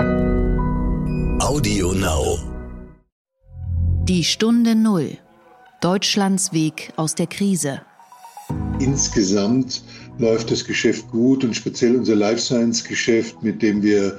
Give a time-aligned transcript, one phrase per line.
[0.00, 2.38] Audio Now.
[4.04, 5.18] Die Stunde Null.
[5.82, 7.82] Deutschlands Weg aus der Krise.
[8.78, 9.82] Insgesamt
[10.18, 14.18] läuft das Geschäft gut und speziell unser Life Science Geschäft, mit dem wir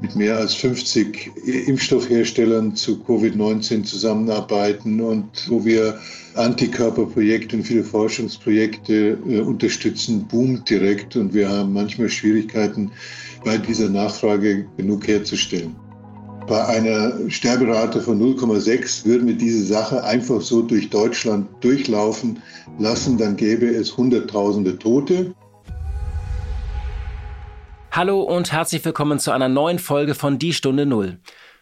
[0.00, 1.30] mit mehr als 50
[1.66, 5.96] Impfstoffherstellern zu Covid-19 zusammenarbeiten und wo wir
[6.34, 12.90] Antikörperprojekte und viele Forschungsprojekte äh, unterstützen, boomt direkt und wir haben manchmal Schwierigkeiten,
[13.44, 15.76] bei dieser Nachfrage genug herzustellen.
[16.46, 22.42] Bei einer Sterberate von 0,6 würden wir diese Sache einfach so durch Deutschland durchlaufen
[22.78, 25.34] lassen, dann gäbe es Hunderttausende Tote.
[27.92, 31.18] Hallo und herzlich willkommen zu einer neuen Folge von Die Stunde Null.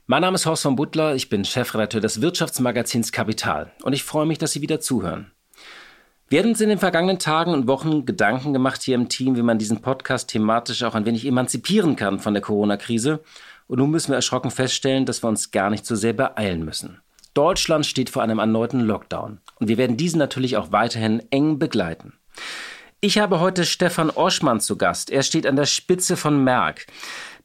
[0.06, 4.26] Mein Name ist Horst von Butler, ich bin Chefredakteur des Wirtschaftsmagazins Kapital und ich freue
[4.26, 5.32] mich, dass Sie wieder zuhören.
[6.30, 9.42] Wir haben uns in den vergangenen Tagen und Wochen Gedanken gemacht hier im Team, wie
[9.42, 13.20] man diesen Podcast thematisch auch ein wenig emanzipieren kann von der Corona-Krise.
[13.66, 17.00] Und nun müssen wir erschrocken feststellen, dass wir uns gar nicht so sehr beeilen müssen.
[17.32, 22.12] Deutschland steht vor einem erneuten Lockdown und wir werden diesen natürlich auch weiterhin eng begleiten.
[23.00, 25.10] Ich habe heute Stefan Oschmann zu Gast.
[25.10, 26.86] Er steht an der Spitze von Merck.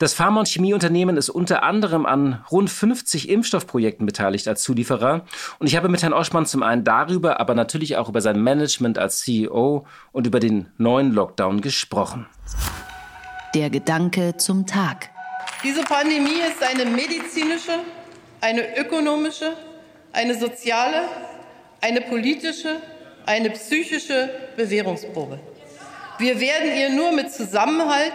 [0.03, 5.23] Das Pharma- und Chemieunternehmen ist unter anderem an rund 50 Impfstoffprojekten beteiligt als Zulieferer.
[5.59, 8.97] Und ich habe mit Herrn Oschmann zum einen darüber, aber natürlich auch über sein Management
[8.97, 12.25] als CEO und über den neuen Lockdown gesprochen.
[13.55, 15.09] Der Gedanke zum Tag.
[15.63, 17.79] Diese Pandemie ist eine medizinische,
[18.41, 19.53] eine ökonomische,
[20.11, 21.03] eine soziale,
[21.79, 22.81] eine politische
[23.25, 25.39] eine psychische Bewährungsprobe.
[26.17, 28.13] Wir werden ihr nur mit Zusammenhalt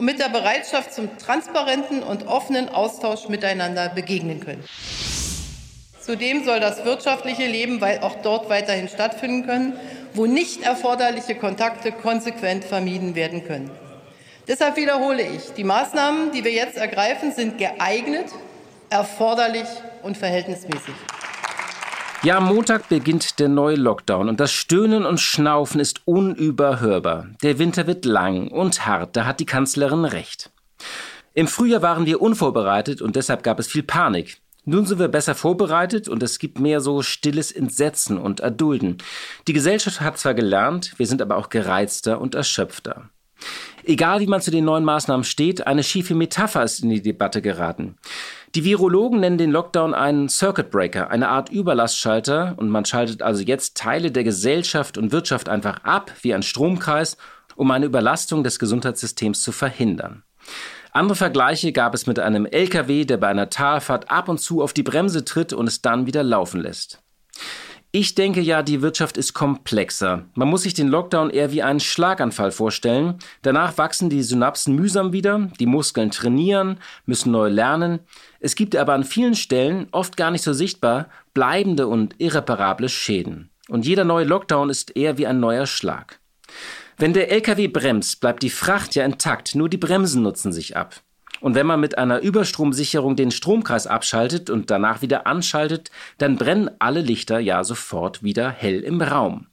[0.00, 4.64] und mit der Bereitschaft zum transparenten und offenen Austausch miteinander begegnen können.
[6.00, 9.78] Zudem soll das wirtschaftliche Leben auch dort weiterhin stattfinden können,
[10.14, 13.70] wo nicht erforderliche Kontakte konsequent vermieden werden können.
[14.48, 18.30] Deshalb wiederhole ich, die Maßnahmen, die wir jetzt ergreifen, sind geeignet,
[18.88, 19.68] erforderlich
[20.02, 20.94] und verhältnismäßig.
[22.22, 27.28] Ja, Montag beginnt der neue Lockdown und das Stöhnen und Schnaufen ist unüberhörbar.
[27.42, 30.50] Der Winter wird lang und hart, da hat die Kanzlerin recht.
[31.32, 34.42] Im Frühjahr waren wir unvorbereitet und deshalb gab es viel Panik.
[34.66, 38.98] Nun sind wir besser vorbereitet und es gibt mehr so stilles Entsetzen und Erdulden.
[39.48, 43.08] Die Gesellschaft hat zwar gelernt, wir sind aber auch gereizter und erschöpfter.
[43.84, 47.40] Egal wie man zu den neuen Maßnahmen steht, eine schiefe Metapher ist in die Debatte
[47.42, 47.96] geraten.
[48.54, 53.42] Die Virologen nennen den Lockdown einen Circuit Breaker, eine Art Überlastschalter, und man schaltet also
[53.42, 57.16] jetzt Teile der Gesellschaft und Wirtschaft einfach ab, wie ein Stromkreis,
[57.56, 60.24] um eine Überlastung des Gesundheitssystems zu verhindern.
[60.92, 64.72] Andere Vergleiche gab es mit einem LKW, der bei einer Talfahrt ab und zu auf
[64.72, 67.02] die Bremse tritt und es dann wieder laufen lässt.
[67.92, 70.24] Ich denke ja, die Wirtschaft ist komplexer.
[70.34, 73.18] Man muss sich den Lockdown eher wie einen Schlaganfall vorstellen.
[73.42, 77.98] Danach wachsen die Synapsen mühsam wieder, die Muskeln trainieren, müssen neu lernen.
[78.38, 83.50] Es gibt aber an vielen Stellen, oft gar nicht so sichtbar, bleibende und irreparable Schäden.
[83.68, 86.20] Und jeder neue Lockdown ist eher wie ein neuer Schlag.
[86.96, 91.02] Wenn der LKW bremst, bleibt die Fracht ja intakt, nur die Bremsen nutzen sich ab.
[91.40, 96.70] Und wenn man mit einer Überstromsicherung den Stromkreis abschaltet und danach wieder anschaltet, dann brennen
[96.78, 99.46] alle Lichter ja sofort wieder hell im Raum.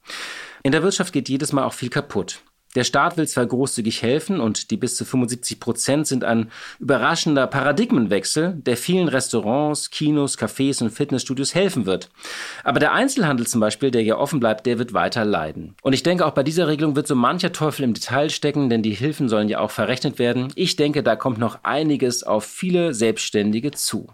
[0.62, 2.42] In der Wirtschaft geht jedes Mal auch viel kaputt.
[2.78, 7.48] Der Staat will zwar großzügig helfen und die bis zu 75 Prozent sind ein überraschender
[7.48, 12.08] Paradigmenwechsel, der vielen Restaurants, Kinos, Cafés und Fitnessstudios helfen wird.
[12.62, 15.74] Aber der Einzelhandel zum Beispiel, der ja offen bleibt, der wird weiter leiden.
[15.82, 18.82] Und ich denke, auch bei dieser Regelung wird so mancher Teufel im Detail stecken, denn
[18.84, 20.52] die Hilfen sollen ja auch verrechnet werden.
[20.54, 24.06] Ich denke, da kommt noch einiges auf viele Selbstständige zu.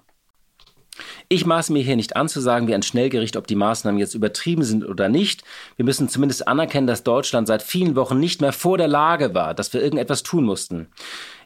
[1.29, 4.15] Ich maße mir hier nicht an zu sagen wie ein Schnellgericht, ob die Maßnahmen jetzt
[4.15, 5.45] übertrieben sind oder nicht.
[5.77, 9.55] Wir müssen zumindest anerkennen, dass Deutschland seit vielen Wochen nicht mehr vor der Lage war,
[9.55, 10.89] dass wir irgendetwas tun mussten.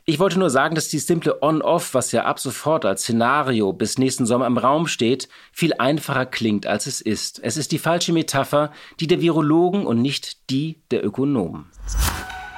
[0.05, 3.99] Ich wollte nur sagen, dass die simple On-Off, was ja ab sofort als Szenario bis
[3.99, 7.41] nächsten Sommer im Raum steht, viel einfacher klingt, als es ist.
[7.45, 11.67] Es ist die falsche Metapher, die der Virologen und nicht die der Ökonomen.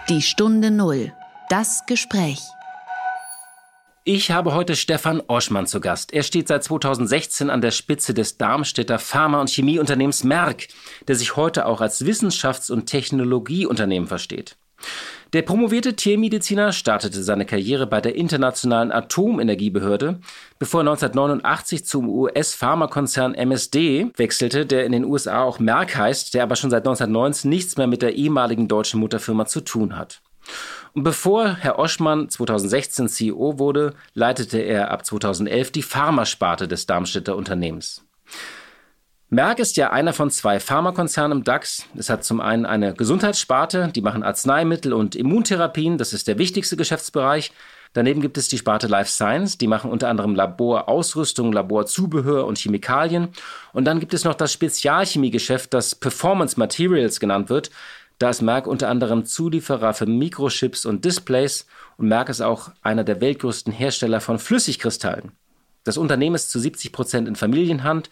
[0.08, 1.12] Die Stunde Null.
[1.48, 2.38] Das Gespräch.
[4.04, 6.14] Ich habe heute Stefan Oschmann zu Gast.
[6.14, 10.68] Er steht seit 2016 an der Spitze des Darmstädter Pharma- und Chemieunternehmens Merck,
[11.06, 14.56] der sich heute auch als Wissenschafts- und Technologieunternehmen versteht.
[15.34, 20.18] Der promovierte Tiermediziner startete seine Karriere bei der Internationalen Atomenergiebehörde,
[20.58, 26.44] bevor er 1989 zum US-Pharmakonzern MSD wechselte, der in den USA auch Merck heißt, der
[26.44, 30.22] aber schon seit 1919 nichts mehr mit der ehemaligen deutschen Mutterfirma zu tun hat.
[30.92, 37.36] Und bevor Herr Oschmann 2016 CEO wurde, leitete er ab 2011 die Pharmasparte des Darmstädter
[37.36, 38.04] Unternehmens.
[39.32, 41.86] Merck ist ja einer von zwei Pharmakonzernen im DAX.
[41.96, 46.76] Es hat zum einen eine Gesundheitssparte, die machen Arzneimittel und Immuntherapien, das ist der wichtigste
[46.76, 47.52] Geschäftsbereich.
[47.92, 53.28] Daneben gibt es die Sparte Life Science, die machen unter anderem Laborausrüstung, Laborzubehör und Chemikalien.
[53.72, 57.70] Und dann gibt es noch das Spezialchemiegeschäft, das Performance Materials genannt wird.
[58.20, 63.02] Da ist Merck unter anderem Zulieferer für Mikrochips und Displays und Merck ist auch einer
[63.02, 65.32] der weltgrößten Hersteller von Flüssigkristallen.
[65.84, 68.10] Das Unternehmen ist zu 70 Prozent in Familienhand,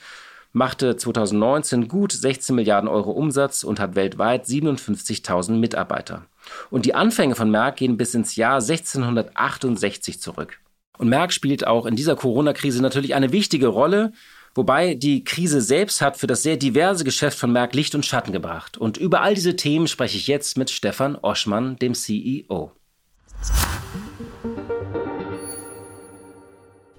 [0.52, 6.24] machte 2019 gut 16 Milliarden Euro Umsatz und hat weltweit 57.000 Mitarbeiter.
[6.70, 10.58] Und die Anfänge von Merck gehen bis ins Jahr 1668 zurück.
[10.96, 14.14] Und Merck spielt auch in dieser Corona-Krise natürlich eine wichtige Rolle,
[14.58, 18.32] wobei die Krise selbst hat für das sehr diverse Geschäft von Merck Licht und Schatten
[18.32, 18.76] gebracht.
[18.76, 22.72] Und über all diese Themen spreche ich jetzt mit Stefan Oschmann, dem CEO.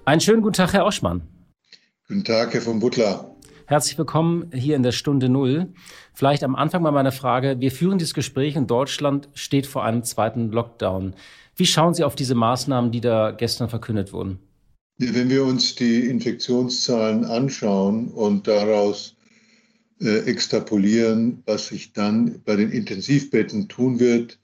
[0.06, 1.20] Einen schönen guten Tag, Herr Oschmann.
[2.08, 3.36] Guten Tag, Herr von Butler.
[3.66, 5.74] Herzlich willkommen hier in der Stunde Null.
[6.14, 7.60] Vielleicht am Anfang mal meine Frage.
[7.60, 11.14] Wir führen dieses Gespräch in Deutschland steht vor einem zweiten Lockdown.
[11.56, 14.38] Wie schauen Sie auf diese Maßnahmen, die da gestern verkündet wurden?
[15.02, 19.16] Wenn wir uns die Infektionszahlen anschauen und daraus
[19.98, 24.38] äh, extrapolieren, was sich dann bei den Intensivbetten tun wird,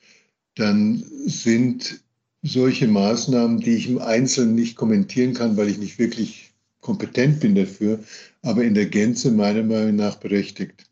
[0.54, 2.00] dann sind
[2.42, 7.54] solche Maßnahmen, die ich im Einzelnen nicht kommentieren kann, weil ich nicht wirklich kompetent bin
[7.54, 8.00] dafür,
[8.40, 10.86] aber in der Gänze meiner Meinung nach berechtigt.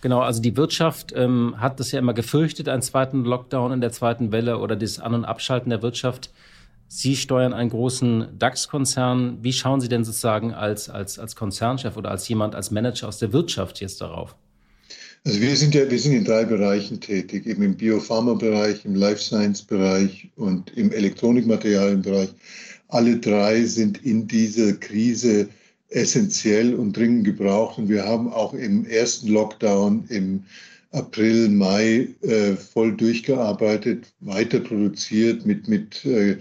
[0.00, 3.92] Genau, also die Wirtschaft ähm, hat das ja immer gefürchtet, einen zweiten Lockdown in der
[3.92, 6.30] zweiten Welle oder das An- und Abschalten der Wirtschaft.
[6.88, 9.38] Sie steuern einen großen DAX-Konzern.
[9.42, 13.18] Wie schauen Sie denn sozusagen als, als, als Konzernchef oder als jemand, als Manager aus
[13.18, 14.36] der Wirtschaft jetzt darauf?
[15.24, 19.20] Also wir sind ja, wir sind in drei Bereichen tätig, eben im Biopharma-Bereich, im Life
[19.20, 22.28] Science-Bereich und im Elektronikmaterialien-Bereich.
[22.88, 25.48] Alle drei sind in dieser Krise
[25.88, 27.78] essentiell und dringend gebraucht.
[27.78, 30.44] Und wir haben auch im ersten Lockdown im
[30.92, 36.36] April, Mai äh, voll durchgearbeitet, weiter produziert mit, mit äh,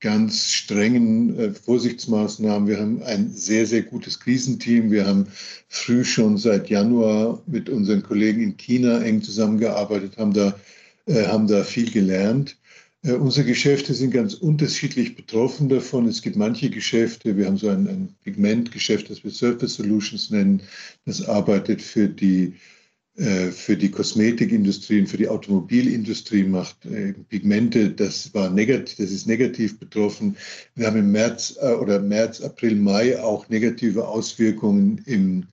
[0.00, 2.68] ganz strengen äh, Vorsichtsmaßnahmen.
[2.68, 4.90] Wir haben ein sehr, sehr gutes Krisenteam.
[4.90, 5.28] Wir haben
[5.68, 10.54] früh schon seit Januar mit unseren Kollegen in China eng zusammengearbeitet, haben da,
[11.06, 12.56] äh, haben da viel gelernt.
[13.02, 16.06] Äh, unsere Geschäfte sind ganz unterschiedlich betroffen davon.
[16.06, 20.62] Es gibt manche Geschäfte, wir haben so ein, ein Pigmentgeschäft, das wir Surface Solutions nennen,
[21.06, 22.54] das arbeitet für die
[23.16, 29.26] für die Kosmetikindustrie und für die Automobilindustrie macht äh, Pigmente, das war negativ, das ist
[29.26, 30.36] negativ betroffen.
[30.74, 35.46] Wir haben im März äh, oder März, April, Mai auch negative Auswirkungen im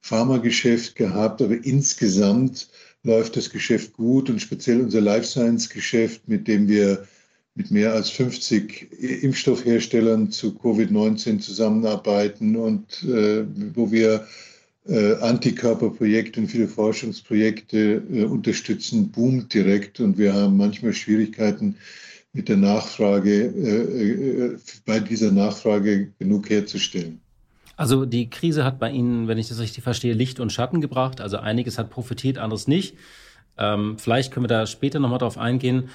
[0.00, 2.68] Pharmageschäft gehabt, aber insgesamt
[3.02, 7.06] läuft das Geschäft gut und speziell unser Life Science Geschäft, mit dem wir
[7.54, 8.90] mit mehr als 50
[9.22, 13.44] Impfstoffherstellern zu Covid-19 zusammenarbeiten und äh,
[13.74, 14.26] wo wir
[14.86, 21.76] äh, Antikörperprojekte und viele Forschungsprojekte äh, unterstützen, boomt direkt und wir haben manchmal Schwierigkeiten
[22.32, 27.20] mit der Nachfrage, äh, äh, bei dieser Nachfrage genug herzustellen.
[27.76, 31.20] Also die Krise hat bei Ihnen, wenn ich das richtig verstehe, Licht und Schatten gebracht.
[31.20, 32.96] Also einiges hat profitiert, anderes nicht.
[33.58, 35.88] Ähm, vielleicht können wir da später nochmal drauf eingehen.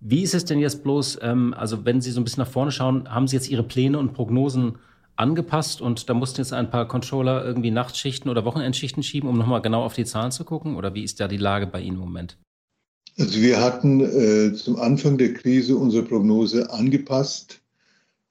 [0.00, 2.70] Wie ist es denn jetzt bloß, ähm, also wenn Sie so ein bisschen nach vorne
[2.70, 4.76] schauen, haben Sie jetzt Ihre Pläne und Prognosen
[5.18, 9.60] angepasst und da mussten jetzt ein paar Controller irgendwie Nachtschichten oder Wochenendschichten schieben, um nochmal
[9.60, 10.76] genau auf die Zahlen zu gucken?
[10.76, 12.38] Oder wie ist da die Lage bei Ihnen im Moment?
[13.18, 17.60] Also wir hatten äh, zum Anfang der Krise unsere Prognose angepasst,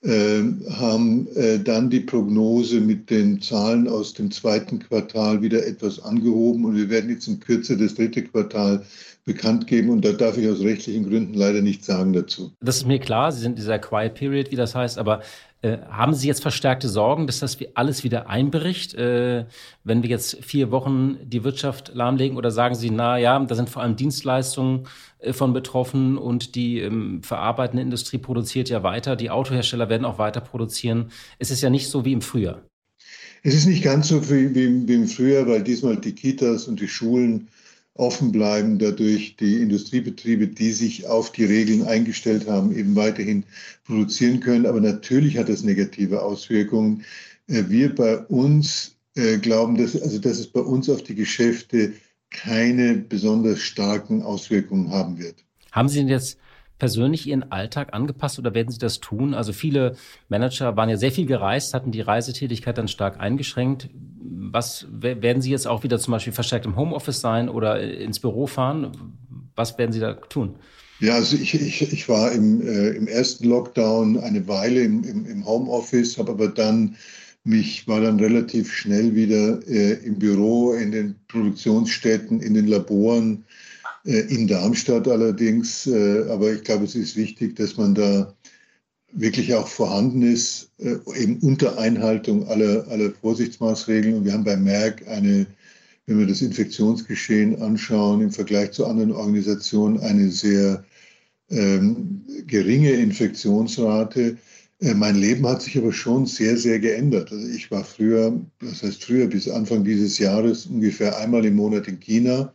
[0.02, 6.02] äh, haben äh, dann die Prognose mit den Zahlen aus dem zweiten Quartal wieder etwas
[6.02, 8.86] angehoben und wir werden jetzt in Kürze das dritte Quartal
[9.26, 12.54] bekannt geben und da darf ich aus rechtlichen Gründen leider nichts sagen dazu.
[12.62, 15.22] Das ist mir klar, Sie sind in dieser Quiet Period, wie das heißt, aber
[15.62, 19.46] äh, haben Sie jetzt verstärkte Sorgen, dass das alles wieder einbricht, äh,
[19.84, 22.38] wenn wir jetzt vier Wochen die Wirtschaft lahmlegen?
[22.38, 24.88] Oder sagen Sie, na ja, da sind vor allem Dienstleistungen
[25.20, 30.20] äh, von betroffen und die ähm, verarbeitende Industrie produziert ja weiter, die Autohersteller werden auch
[30.20, 31.12] weiter produzieren.
[31.40, 32.62] Es ist ja nicht so wie im Frühjahr.
[33.44, 36.80] Es ist nicht ganz so wie, wie, wie im Frühjahr, weil diesmal die Kitas und
[36.80, 37.48] die Schulen
[38.00, 43.44] offen bleiben, dadurch die Industriebetriebe, die sich auf die Regeln eingestellt haben, eben weiterhin
[43.86, 44.66] produzieren können.
[44.66, 47.04] Aber natürlich hat das negative Auswirkungen.
[47.48, 51.94] Äh, wir bei uns äh, glauben, dass, also dass es bei uns auf die Geschäfte
[52.30, 55.36] keine besonders starken Auswirkungen haben wird.
[55.72, 56.38] Haben Sie denn jetzt
[56.78, 59.34] persönlich Ihren Alltag angepasst oder werden Sie das tun?
[59.34, 59.96] Also viele
[60.30, 63.90] Manager waren ja sehr viel gereist, hatten die Reisetätigkeit dann stark eingeschränkt.
[64.20, 68.48] Was werden Sie jetzt auch wieder zum Beispiel verstärkt im Homeoffice sein oder ins Büro
[68.48, 68.92] fahren?
[69.56, 70.56] Was werden Sie da tun?
[71.00, 75.26] Ja, also ich, ich, ich war im, äh, im ersten Lockdown eine Weile im, im,
[75.26, 76.96] im Homeoffice, habe aber dann
[77.44, 83.46] mich war dann relativ schnell wieder äh, im Büro, in den Produktionsstätten, in den Laboren,
[83.46, 83.67] äh,
[84.08, 85.86] in Darmstadt allerdings.
[85.86, 88.34] Äh, aber ich glaube, es ist wichtig, dass man da
[89.12, 94.16] wirklich auch vorhanden ist, äh, eben unter Einhaltung aller, aller Vorsichtsmaßregeln.
[94.16, 95.46] Und wir haben bei Merck eine,
[96.06, 100.86] wenn wir das Infektionsgeschehen anschauen, im Vergleich zu anderen Organisationen eine sehr
[101.50, 104.38] ähm, geringe Infektionsrate.
[104.80, 107.32] Äh, mein Leben hat sich aber schon sehr, sehr geändert.
[107.32, 111.88] Also ich war früher, das heißt früher bis Anfang dieses Jahres ungefähr einmal im Monat
[111.88, 112.54] in China.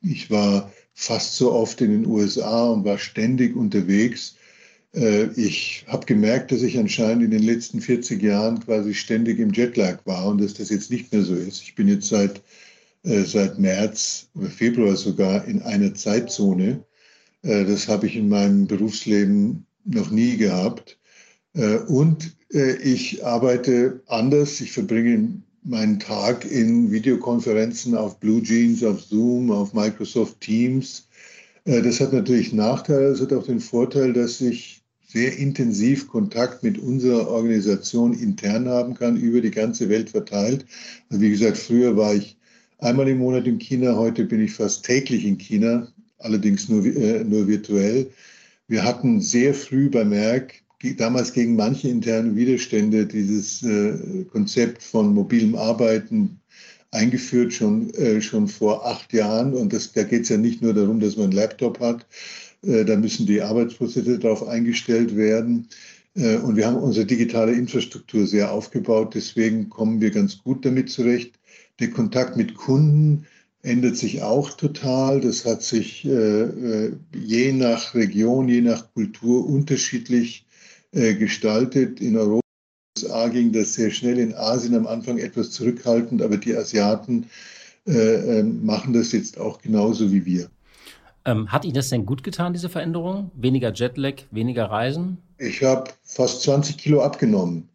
[0.00, 4.36] Ich war fast so oft in den USA und war ständig unterwegs.
[4.94, 9.52] Äh, ich habe gemerkt, dass ich anscheinend in den letzten 40 Jahren quasi ständig im
[9.52, 11.62] Jetlag war und dass das jetzt nicht mehr so ist.
[11.62, 12.42] Ich bin jetzt seit,
[13.04, 16.84] äh, seit März oder Februar sogar in einer Zeitzone.
[17.42, 20.98] Äh, das habe ich in meinem Berufsleben noch nie gehabt.
[21.88, 24.62] Und ich arbeite anders.
[24.62, 31.08] Ich verbringe meinen Tag in Videokonferenzen auf Blue Jeans, auf Zoom, auf Microsoft Teams.
[31.64, 33.06] Das hat natürlich Nachteile.
[33.06, 38.94] Es hat auch den Vorteil, dass ich sehr intensiv Kontakt mit unserer Organisation intern haben
[38.94, 40.64] kann, über die ganze Welt verteilt.
[41.10, 42.36] Also wie gesagt, früher war ich
[42.78, 45.86] einmal im Monat in China, heute bin ich fast täglich in China,
[46.18, 48.10] allerdings nur, äh, nur virtuell.
[48.68, 50.61] Wir hatten sehr früh bei Merck,
[50.96, 56.40] damals gegen manche interne Widerstände, dieses äh, Konzept von mobilem Arbeiten
[56.90, 59.54] eingeführt, schon, äh, schon vor acht Jahren.
[59.54, 62.06] Und das, da geht es ja nicht nur darum, dass man einen Laptop hat,
[62.62, 65.68] äh, da müssen die Arbeitsprozesse darauf eingestellt werden.
[66.14, 69.14] Äh, und wir haben unsere digitale Infrastruktur sehr aufgebaut.
[69.14, 71.38] Deswegen kommen wir ganz gut damit zurecht.
[71.80, 73.26] Der Kontakt mit Kunden
[73.62, 75.20] ändert sich auch total.
[75.20, 80.46] Das hat sich äh, je nach Region, je nach Kultur unterschiedlich
[80.92, 82.00] gestaltet.
[82.00, 82.42] In Europa
[82.98, 87.30] USA ging das sehr schnell, in Asien am Anfang etwas zurückhaltend, aber die Asiaten
[87.84, 90.50] machen das jetzt auch genauso wie wir.
[91.24, 93.30] Ähm, hat Ihnen das denn gut getan, diese Veränderung?
[93.34, 95.18] Weniger Jetlag, weniger Reisen?
[95.38, 97.68] Ich habe fast 20 Kilo abgenommen.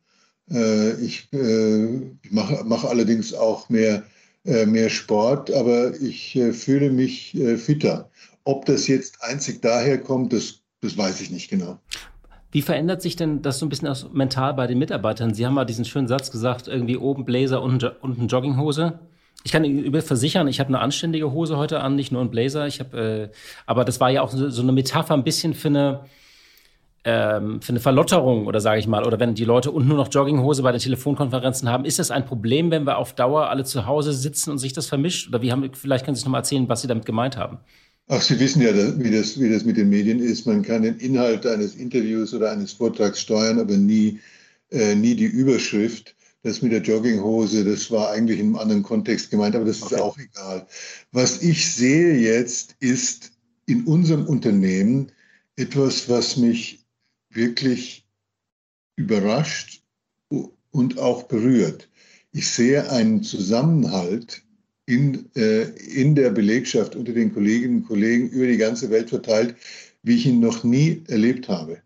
[0.51, 4.03] Äh, ich äh, mache mach allerdings auch mehr,
[4.45, 8.09] äh, mehr Sport, aber ich äh, fühle mich äh, fitter.
[8.43, 11.79] Ob das jetzt einzig daher kommt, das, das weiß ich nicht genau.
[12.57, 15.31] Wie verändert sich denn das so ein bisschen mental bei den Mitarbeitern?
[15.31, 18.97] Sie haben mal diesen schönen Satz gesagt, irgendwie oben Blazer, unten, unten Jogginghose.
[19.43, 22.65] Ich kann Ihnen versichern, ich habe eine anständige Hose heute an, nicht nur einen Blazer.
[22.65, 23.37] Ich habe, äh,
[23.67, 25.99] aber das war ja auch so, eine Metapher ein bisschen für eine
[27.03, 30.11] ähm, für eine Verlotterung oder sage ich mal, oder wenn die Leute unten nur noch
[30.11, 33.85] Jogginghose bei den Telefonkonferenzen haben, ist das ein Problem, wenn wir auf Dauer alle zu
[33.85, 35.29] Hause sitzen und sich das vermischt?
[35.29, 37.59] Oder wie haben, vielleicht können Sie noch mal erzählen, was Sie damit gemeint haben.
[38.09, 40.45] Ach, Sie wissen ja, wie das, wie das mit den Medien ist.
[40.45, 44.19] Man kann den Inhalt eines Interviews oder eines Vortrags steuern, aber nie,
[44.71, 46.15] äh, nie die Überschrift.
[46.43, 49.91] Das mit der Jogginghose, das war eigentlich in einem anderen Kontext gemeint, aber das ist
[49.91, 49.95] okay.
[49.99, 50.65] auch egal.
[51.11, 53.31] Was ich sehe jetzt, ist
[53.65, 55.11] in unserem Unternehmen
[55.57, 56.85] etwas, was mich
[57.29, 58.07] wirklich
[58.95, 59.83] überrascht
[60.71, 61.89] und auch berührt.
[62.31, 64.43] Ich sehe einen Zusammenhalt
[64.87, 69.55] in, äh, in der Belegschaft unter den Kolleginnen und Kollegen über die ganze Welt verteilt,
[70.01, 71.83] wie ich ihn noch nie erlebt habe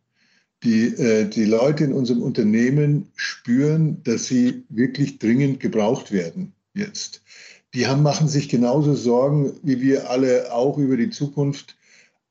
[0.63, 7.23] die, äh, die Leute in unserem Unternehmen spüren, dass sie wirklich dringend gebraucht werden jetzt.
[7.73, 11.77] Die haben, machen sich genauso Sorgen wie wir alle auch über die Zukunft,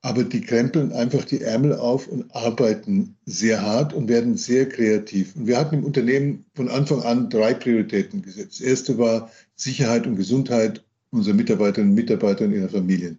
[0.02, 5.36] aber die krempeln einfach die Ärmel auf und arbeiten sehr hart und werden sehr kreativ.
[5.36, 8.60] Und wir hatten im Unternehmen von Anfang an drei Prioritäten gesetzt.
[8.60, 13.18] Das erste war Sicherheit und Gesundheit unserer Mitarbeiterinnen und Mitarbeiter und ihrer Familien.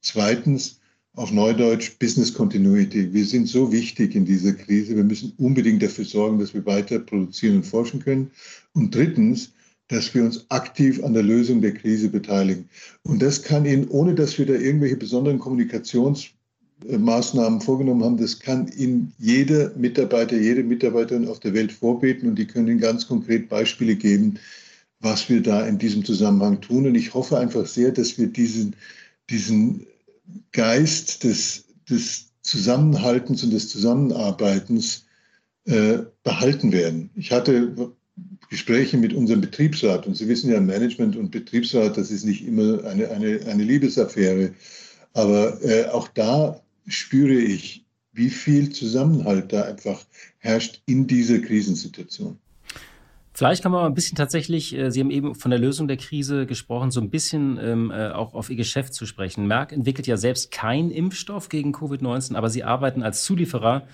[0.00, 0.80] Zweitens
[1.14, 3.12] auf Neudeutsch Business Continuity.
[3.12, 4.96] Wir sind so wichtig in dieser Krise.
[4.96, 8.30] Wir müssen unbedingt dafür sorgen, dass wir weiter produzieren und forschen können.
[8.72, 9.52] Und drittens,
[9.88, 12.68] dass wir uns aktiv an der Lösung der Krise beteiligen.
[13.02, 18.68] Und das kann Ihnen, ohne dass wir da irgendwelche besonderen Kommunikationsmaßnahmen vorgenommen haben, das kann
[18.68, 23.48] Ihnen jeder Mitarbeiter, jede Mitarbeiterin auf der Welt vorbeten und die können Ihnen ganz konkret
[23.48, 24.38] Beispiele geben,
[25.00, 26.86] was wir da in diesem Zusammenhang tun.
[26.86, 28.76] Und ich hoffe einfach sehr, dass wir diesen,
[29.28, 29.86] diesen
[30.52, 35.06] Geist des, des Zusammenhaltens und des Zusammenarbeitens
[35.64, 37.10] äh, behalten werden.
[37.14, 37.92] Ich hatte
[38.52, 42.84] Gespräche mit unserem Betriebsrat und Sie wissen ja, Management und Betriebsrat, das ist nicht immer
[42.84, 44.52] eine, eine, eine Liebesaffäre.
[45.14, 50.04] Aber äh, auch da spüre ich, wie viel Zusammenhalt da einfach
[50.36, 52.36] herrscht in dieser Krisensituation.
[53.32, 56.44] Vielleicht kann man ein bisschen tatsächlich, äh, Sie haben eben von der Lösung der Krise
[56.44, 59.46] gesprochen, so ein bisschen ähm, äh, auch auf Ihr Geschäft zu sprechen.
[59.46, 63.88] Merck entwickelt ja selbst keinen Impfstoff gegen Covid-19, aber Sie arbeiten als Zulieferer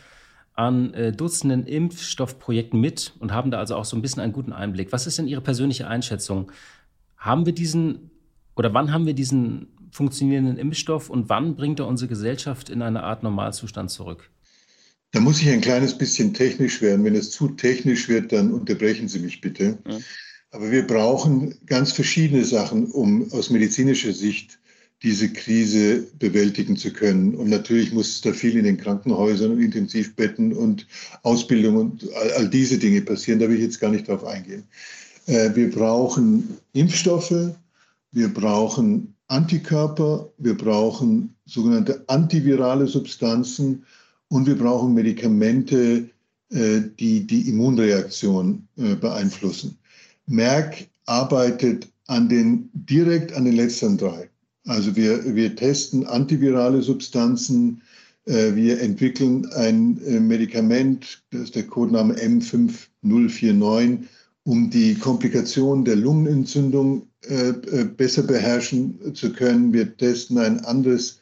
[0.59, 4.53] an äh, Dutzenden Impfstoffprojekten mit und haben da also auch so ein bisschen einen guten
[4.53, 4.91] Einblick.
[4.91, 6.51] Was ist denn Ihre persönliche Einschätzung?
[7.17, 8.11] Haben wir diesen
[8.57, 13.05] oder wann haben wir diesen funktionierenden Impfstoff und wann bringt er unsere Gesellschaft in eine
[13.05, 14.31] Art Normalzustand zurück?
[15.13, 17.05] Da muss ich ein kleines bisschen technisch werden.
[17.05, 19.79] Wenn es zu technisch wird, dann unterbrechen Sie mich bitte.
[19.89, 19.99] Ja.
[20.51, 24.59] Aber wir brauchen ganz verschiedene Sachen, um aus medizinischer Sicht
[25.03, 27.35] diese Krise bewältigen zu können.
[27.35, 30.87] Und natürlich muss da viel in den Krankenhäusern und Intensivbetten und
[31.23, 33.39] Ausbildung und all, all diese Dinge passieren.
[33.39, 34.65] Da will ich jetzt gar nicht drauf eingehen.
[35.27, 37.53] Äh, wir brauchen Impfstoffe,
[38.13, 43.85] wir brauchen Antikörper, wir brauchen sogenannte antivirale Substanzen
[44.29, 46.09] und wir brauchen Medikamente,
[46.51, 49.79] äh, die die Immunreaktion äh, beeinflussen.
[50.27, 54.29] Merck arbeitet an den, direkt an den letzten drei.
[54.69, 57.83] Also wir, wir testen antivirale Substanzen,
[58.27, 59.99] äh, wir entwickeln ein
[60.29, 63.99] Medikament, das ist der Codename M5049,
[64.45, 67.03] um die Komplikationen der Lungenentzündung
[67.97, 69.73] besser beherrschen zu können.
[69.73, 71.19] Wir testen ein anderes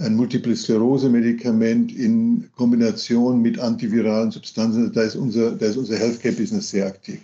[0.00, 4.92] ein Multiple Sklerose-Medikament in Kombination mit antiviralen Substanzen.
[4.92, 7.20] Da ist unser, da ist unser Healthcare-Business sehr aktiv.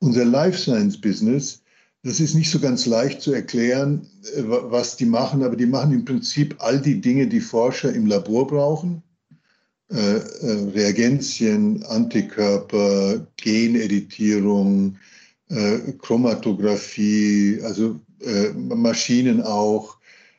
[0.00, 1.59] Unser Life Science-Business,
[2.02, 5.92] das ist nicht so ganz leicht zu erklären, äh, was die machen, aber die machen
[5.92, 9.02] im Prinzip all die Dinge, die Forscher im Labor brauchen.
[9.90, 14.96] Äh, äh, Reagenzien, Antikörper, Geneditierung,
[15.98, 17.98] Chromatographie, also
[18.54, 19.96] Maschinen auch,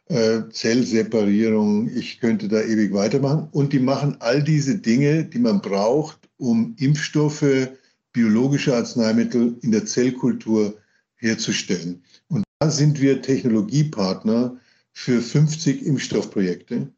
[0.08, 3.50] Zellseparierung, ich könnte da ewig weitermachen.
[3.52, 7.68] Und die machen all diese Dinge, die man braucht, um Impfstoffe,
[8.14, 10.81] biologische Arzneimittel in der Zellkultur
[11.22, 12.04] herzustellen.
[12.28, 14.58] Und da sind wir Technologiepartner
[14.92, 16.92] für 50 Impfstoffprojekte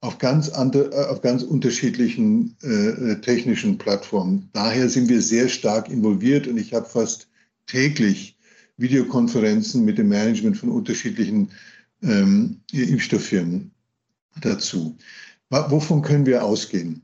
[0.00, 4.48] auf ganz, andere, äh, auf ganz unterschiedlichen äh, technischen Plattformen.
[4.52, 7.28] Daher sind wir sehr stark involviert und ich habe fast
[7.66, 8.36] täglich
[8.76, 11.50] Videokonferenzen mit dem Management von unterschiedlichen
[12.02, 13.72] ähm, Impfstofffirmen
[14.40, 14.96] dazu.
[15.50, 17.02] Wovon können wir ausgehen?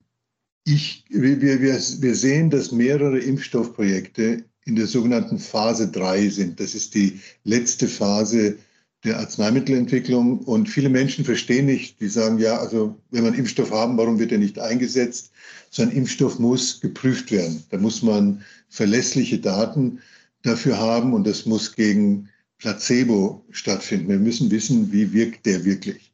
[0.65, 6.61] Ich, wir, wir, wir sehen, dass mehrere Impfstoffprojekte in der sogenannten Phase 3 sind.
[6.61, 8.59] Das ist die letzte Phase
[9.05, 10.41] der Arzneimittelentwicklung.
[10.41, 14.19] Und viele Menschen verstehen nicht, die sagen, ja, also wenn wir einen Impfstoff haben, warum
[14.19, 15.31] wird er nicht eingesetzt?
[15.71, 17.63] So ein Impfstoff muss geprüft werden.
[17.71, 20.01] Da muss man verlässliche Daten
[20.43, 24.09] dafür haben und das muss gegen Placebo stattfinden.
[24.09, 26.13] Wir müssen wissen, wie wirkt der wirklich.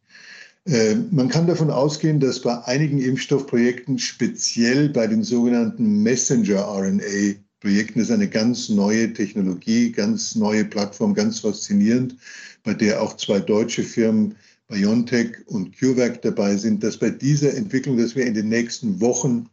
[0.66, 7.94] Äh, man kann davon ausgehen, dass bei einigen Impfstoffprojekten, speziell bei den sogenannten Messenger-RNA-Projekten, das
[7.94, 12.16] ist eine ganz neue Technologie, ganz neue Plattform, ganz faszinierend,
[12.64, 14.36] bei der auch zwei deutsche Firmen,
[14.68, 19.48] BioNTech und CureVac dabei sind, dass bei dieser Entwicklung, dass wir in den nächsten Wochen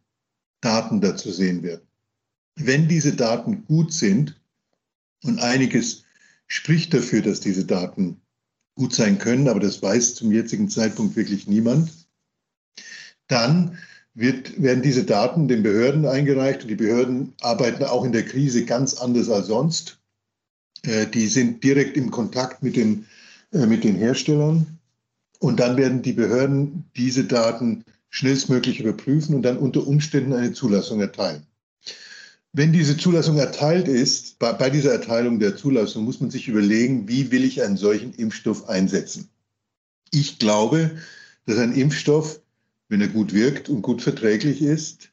[0.62, 1.86] Daten dazu sehen werden.
[2.56, 4.40] Wenn diese Daten gut sind
[5.24, 6.04] und einiges
[6.48, 8.22] spricht dafür, dass diese Daten
[8.76, 11.92] gut sein können, aber das weiß zum jetzigen Zeitpunkt wirklich niemand.
[13.28, 13.78] Dann
[14.14, 18.96] wird, werden diese Daten den Behörden eingereicht die Behörden arbeiten auch in der Krise ganz
[18.96, 20.00] anders als sonst.
[20.84, 23.06] Äh, die sind direkt im Kontakt mit den,
[23.52, 24.80] äh, mit den Herstellern
[25.40, 31.00] und dann werden die Behörden diese Daten schnellstmöglich überprüfen und dann unter Umständen eine Zulassung
[31.00, 31.46] erteilen.
[32.52, 37.08] Wenn diese Zulassung erteilt ist, bei, bei, dieser Erteilung der Zulassung muss man sich überlegen,
[37.08, 39.30] wie will ich einen solchen Impfstoff einsetzen.
[40.12, 40.98] Ich glaube,
[41.46, 42.42] dass ein Impfstoff,
[42.90, 45.12] wenn er gut wirkt und gut verträglich ist,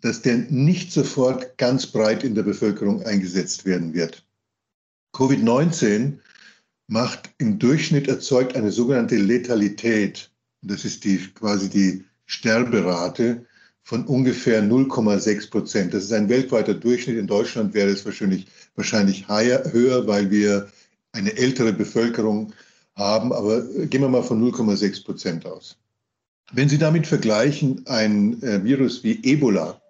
[0.00, 4.24] dass der nicht sofort ganz breit in der Bevölkerung eingesetzt werden wird.
[5.14, 6.18] Covid-19
[6.86, 10.30] macht im Durchschnitt erzeugt eine sogenannte Letalität.
[10.62, 13.46] Das ist die, quasi die Sterberate
[13.82, 15.94] von ungefähr 0,6 Prozent.
[15.94, 17.18] Das ist ein weltweiter Durchschnitt.
[17.18, 20.68] In Deutschland wäre es wahrscheinlich, wahrscheinlich höher, weil wir
[21.12, 22.52] eine ältere Bevölkerung
[22.96, 23.32] haben.
[23.32, 25.76] Aber gehen wir mal von 0,6 Prozent aus.
[26.52, 29.80] Wenn Sie damit vergleichen, ein äh, Virus wie Ebola,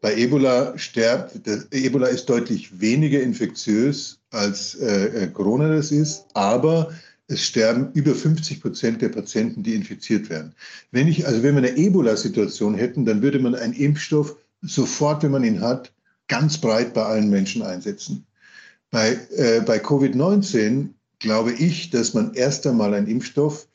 [0.00, 1.40] bei Ebola sterbt,
[1.72, 6.94] Ebola ist deutlich weniger infektiös als äh, äh, Corona das ist, aber
[7.26, 10.54] es sterben über 50 Prozent der Patienten, die infiziert werden.
[10.90, 15.30] Wenn ich, also wenn wir eine Ebola-Situation hätten, dann würde man einen Impfstoff sofort, wenn
[15.32, 15.92] man ihn hat,
[16.28, 18.24] ganz breit bei allen Menschen einsetzen.
[18.90, 20.88] Bei, äh, bei Covid-19
[21.18, 23.68] glaube ich, dass man erst einmal einen Impfstoff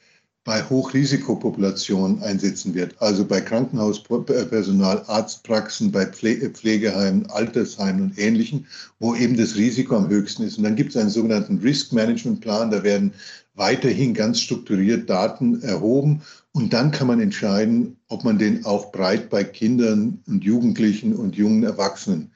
[0.46, 8.68] bei Hochrisikopopulationen einsetzen wird, also bei Krankenhauspersonal, Arztpraxen, bei Pflegeheimen, Altersheimen und Ähnlichen,
[9.00, 10.60] wo eben das Risiko am höchsten ist.
[10.60, 13.12] Und dann gibt es einen sogenannten Risk Management Plan, da werden
[13.56, 19.32] weiterhin ganz strukturiert Daten erhoben und dann kann man entscheiden, ob man den auch breit
[19.32, 22.32] bei Kindern und Jugendlichen und jungen Erwachsenen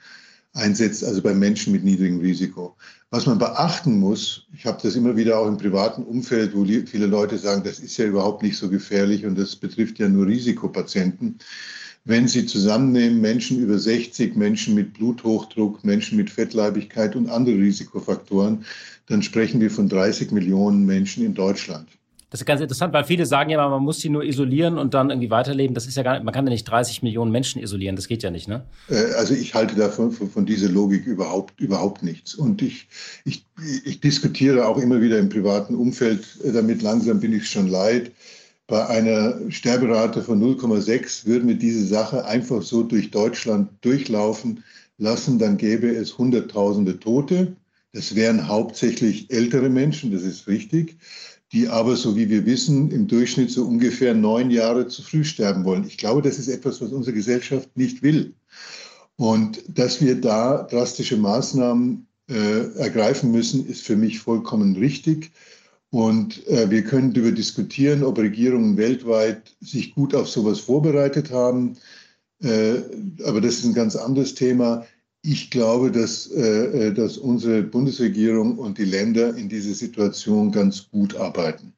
[0.53, 2.75] einsetzt, also bei Menschen mit niedrigem Risiko.
[3.11, 7.07] Was man beachten muss, ich habe das immer wieder auch im privaten Umfeld, wo viele
[7.07, 11.39] Leute sagen, das ist ja überhaupt nicht so gefährlich und das betrifft ja nur Risikopatienten.
[12.05, 18.63] Wenn Sie zusammennehmen Menschen über 60, Menschen mit Bluthochdruck, Menschen mit Fettleibigkeit und andere Risikofaktoren,
[19.07, 21.89] dann sprechen wir von 30 Millionen Menschen in Deutschland.
[22.29, 25.09] Das ist ganz interessant, weil viele sagen ja, man muss sie nur isolieren und dann
[25.09, 25.73] irgendwie weiterleben.
[25.73, 27.95] Das ist ja gar nicht, man kann ja nicht 30 Millionen Menschen isolieren.
[27.95, 28.63] Das geht ja nicht, ne?
[28.87, 32.35] Äh, also ich halte davon von, von dieser Logik überhaupt, überhaupt nichts.
[32.35, 32.87] Und ich,
[33.25, 33.45] ich,
[33.83, 36.83] ich diskutiere auch immer wieder im privaten Umfeld damit.
[36.83, 38.11] Langsam bin ich schon leid.
[38.67, 44.63] Bei einer Sterberate von 0,6 würden wir diese Sache einfach so durch Deutschland durchlaufen
[44.99, 47.55] lassen, dann gäbe es Hunderttausende Tote.
[47.93, 50.97] Das wären hauptsächlich ältere Menschen, das ist richtig
[51.51, 55.65] die aber, so wie wir wissen, im Durchschnitt so ungefähr neun Jahre zu früh sterben
[55.65, 55.85] wollen.
[55.87, 58.35] Ich glaube, das ist etwas, was unsere Gesellschaft nicht will.
[59.15, 65.31] Und dass wir da drastische Maßnahmen äh, ergreifen müssen, ist für mich vollkommen richtig.
[65.89, 71.77] Und äh, wir können darüber diskutieren, ob Regierungen weltweit sich gut auf sowas vorbereitet haben.
[72.41, 72.81] Äh,
[73.25, 74.85] aber das ist ein ganz anderes Thema.
[75.31, 80.89] Ich glaube, dass, äh, äh, dass unsere Bundesregierung und die Länder in dieser Situation ganz
[80.89, 81.73] gut arbeiten.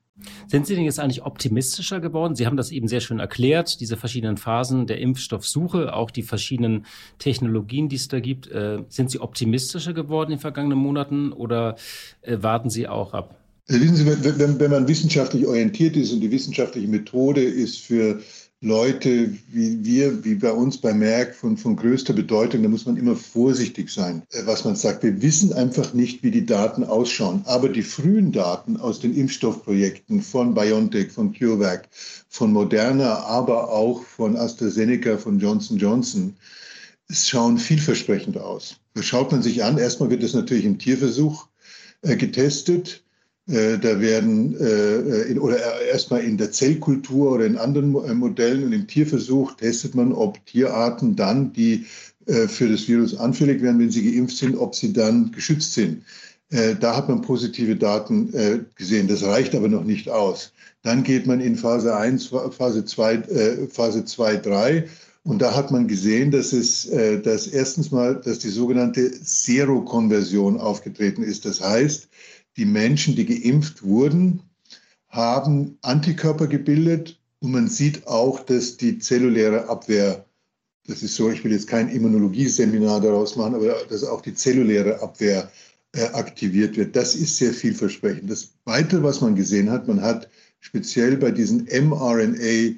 [0.47, 2.33] Sind Sie denn jetzt eigentlich optimistischer geworden?
[2.33, 6.85] Sie haben das eben sehr schön erklärt, diese verschiedenen Phasen der Impfstoffsuche, auch die verschiedenen
[7.19, 8.47] Technologien, die es da gibt.
[8.47, 11.75] Äh, sind Sie optimistischer geworden in den vergangenen Monaten oder
[12.21, 13.35] äh, warten Sie auch ab?
[13.67, 18.21] Also wissen Sie, wenn, wenn man wissenschaftlich orientiert ist und die wissenschaftliche Methode ist für
[18.63, 22.95] Leute wie wir, wie bei uns bei Merck von, von größter Bedeutung, da muss man
[22.95, 25.01] immer vorsichtig sein, äh, was man sagt.
[25.01, 27.41] Wir wissen einfach nicht, wie die Daten ausschauen.
[27.45, 31.89] Aber die frühen Daten aus den Impfstoffprojekten von BioNTech, von CureVac,
[32.29, 36.35] von Moderna, aber auch von AstraZeneca, von Johnson Johnson,
[37.09, 38.75] schauen vielversprechend aus.
[38.99, 39.79] Schaut man sich an.
[39.79, 41.47] Erstmal wird das natürlich im Tierversuch
[42.03, 43.00] äh, getestet.
[43.47, 48.63] Äh, da werden äh, in, oder erstmal in der Zellkultur oder in anderen äh, Modellen
[48.63, 51.85] und im Tierversuch testet man, ob Tierarten dann, die
[52.23, 56.03] für das Virus anfällig werden, wenn sie geimpft sind, ob sie dann geschützt sind.
[56.49, 58.31] Da hat man positive Daten
[58.75, 59.07] gesehen.
[59.07, 60.53] Das reicht aber noch nicht aus.
[60.83, 64.87] Dann geht man in Phase 1, Phase 2, Phase 2, 3
[65.23, 66.87] und da hat man gesehen, dass es,
[67.23, 71.45] dass erstens mal, dass die sogenannte Serokonversion aufgetreten ist.
[71.45, 72.07] Das heißt,
[72.57, 74.41] die Menschen, die geimpft wurden,
[75.09, 80.25] haben Antikörper gebildet und man sieht auch, dass die zelluläre Abwehr,
[80.87, 85.01] das ist so, ich will jetzt kein Immunologieseminar daraus machen, aber dass auch die zelluläre
[85.01, 85.51] Abwehr
[85.93, 86.95] äh, aktiviert wird.
[86.95, 88.29] Das ist sehr vielversprechend.
[88.29, 92.75] Das Weitere, was man gesehen hat, man hat speziell bei diesen mRNA,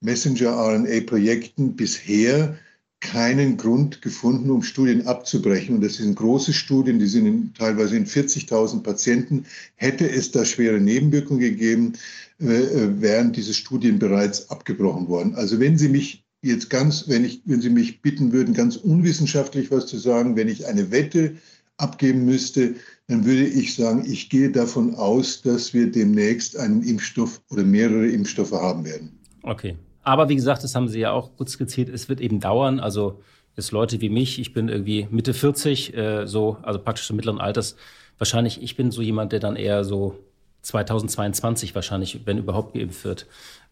[0.00, 2.56] Messenger-RNA-Projekten bisher
[3.00, 5.76] keinen Grund gefunden, um Studien abzubrechen.
[5.76, 9.44] Und das sind große Studien, die sind in, teilweise in 40.000 Patienten.
[9.76, 11.92] Hätte es da schwere Nebenwirkungen gegeben,
[12.40, 15.34] äh, äh, wären diese Studien bereits abgebrochen worden.
[15.34, 19.70] Also wenn Sie mich jetzt ganz, wenn ich, wenn Sie mich bitten würden, ganz unwissenschaftlich
[19.70, 21.36] was zu sagen, wenn ich eine Wette
[21.78, 22.74] abgeben müsste,
[23.08, 28.08] dann würde ich sagen, ich gehe davon aus, dass wir demnächst einen Impfstoff oder mehrere
[28.08, 29.18] Impfstoffe haben werden.
[29.42, 29.76] Okay.
[30.06, 32.78] Aber wie gesagt, das haben Sie ja auch gut skizziert, es wird eben dauern.
[32.78, 33.20] Also
[33.56, 37.40] jetzt Leute wie mich, ich bin irgendwie Mitte 40, äh, so, also praktisch im mittleren
[37.40, 37.74] Alters.
[38.16, 40.16] Wahrscheinlich, ich bin so jemand, der dann eher so
[40.62, 43.26] 2022 wahrscheinlich, wenn überhaupt geimpft wird.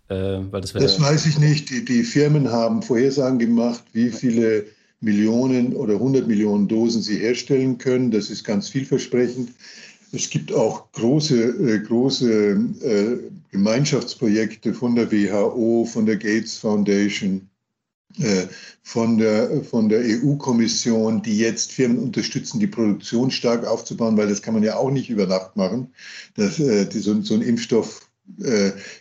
[0.09, 1.71] Äh, weil das, das weiß ich nicht.
[1.71, 4.67] Die, die Firmen haben Vorhersagen gemacht, wie viele
[5.01, 8.11] Millionen oder 100 Millionen Dosen sie herstellen können.
[8.11, 9.51] Das ist ganz vielversprechend.
[10.15, 13.17] Es gibt auch große, äh, große äh,
[13.51, 17.49] Gemeinschaftsprojekte von der WHO, von der Gates Foundation,
[18.19, 18.47] äh,
[18.85, 24.41] von der, von der EU-Kommission, die jetzt Firmen unterstützen, die Produktion stark aufzubauen, weil das
[24.41, 25.93] kann man ja auch nicht über Nacht machen.
[26.37, 28.09] Das, die, so, so ein Impfstoff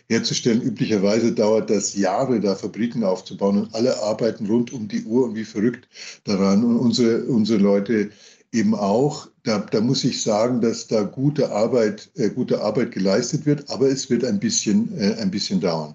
[0.08, 0.60] herzustellen.
[0.60, 5.34] Üblicherweise dauert das Jahre, da Fabriken aufzubauen und alle arbeiten rund um die Uhr und
[5.34, 5.88] wie verrückt
[6.24, 6.62] daran.
[6.62, 8.10] Und unsere, unsere Leute
[8.52, 9.28] eben auch.
[9.44, 13.88] Da, da muss ich sagen, dass da gute Arbeit, äh, gute Arbeit geleistet wird, aber
[13.88, 15.94] es wird ein bisschen, äh, ein bisschen dauern.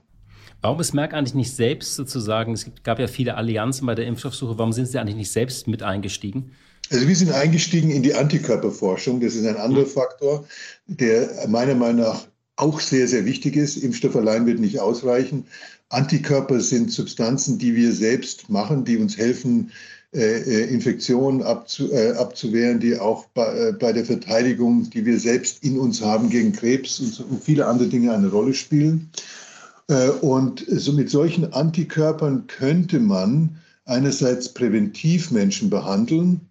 [0.62, 4.58] Warum ist Merck eigentlich nicht selbst sozusagen, es gab ja viele Allianzen bei der Impfstoffsuche,
[4.58, 6.52] warum sind Sie eigentlich nicht selbst mit eingestiegen?
[6.92, 9.20] Also wir sind eingestiegen in die Antikörperforschung.
[9.20, 9.90] Das ist ein anderer mhm.
[9.90, 10.46] Faktor,
[10.88, 13.78] der meiner Meinung nach auch sehr, sehr wichtig ist.
[13.78, 15.46] Impfstoff allein wird nicht ausreichen.
[15.90, 19.72] Antikörper sind Substanzen, die wir selbst machen, die uns helfen,
[20.12, 26.02] Infektionen abzu, äh, abzuwehren, die auch bei, bei, der Verteidigung, die wir selbst in uns
[26.02, 29.12] haben gegen Krebs und, so, und viele andere Dinge eine Rolle spielen.
[30.22, 36.42] und so mit solchen Antikörpern könnte man einerseits präventiv Menschen behandeln.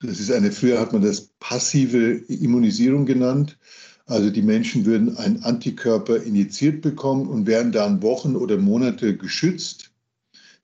[0.00, 3.58] Das ist eine, früher hat man das passive Immunisierung genannt.
[4.06, 9.85] Also die Menschen würden einen Antikörper injiziert bekommen und wären dann Wochen oder Monate geschützt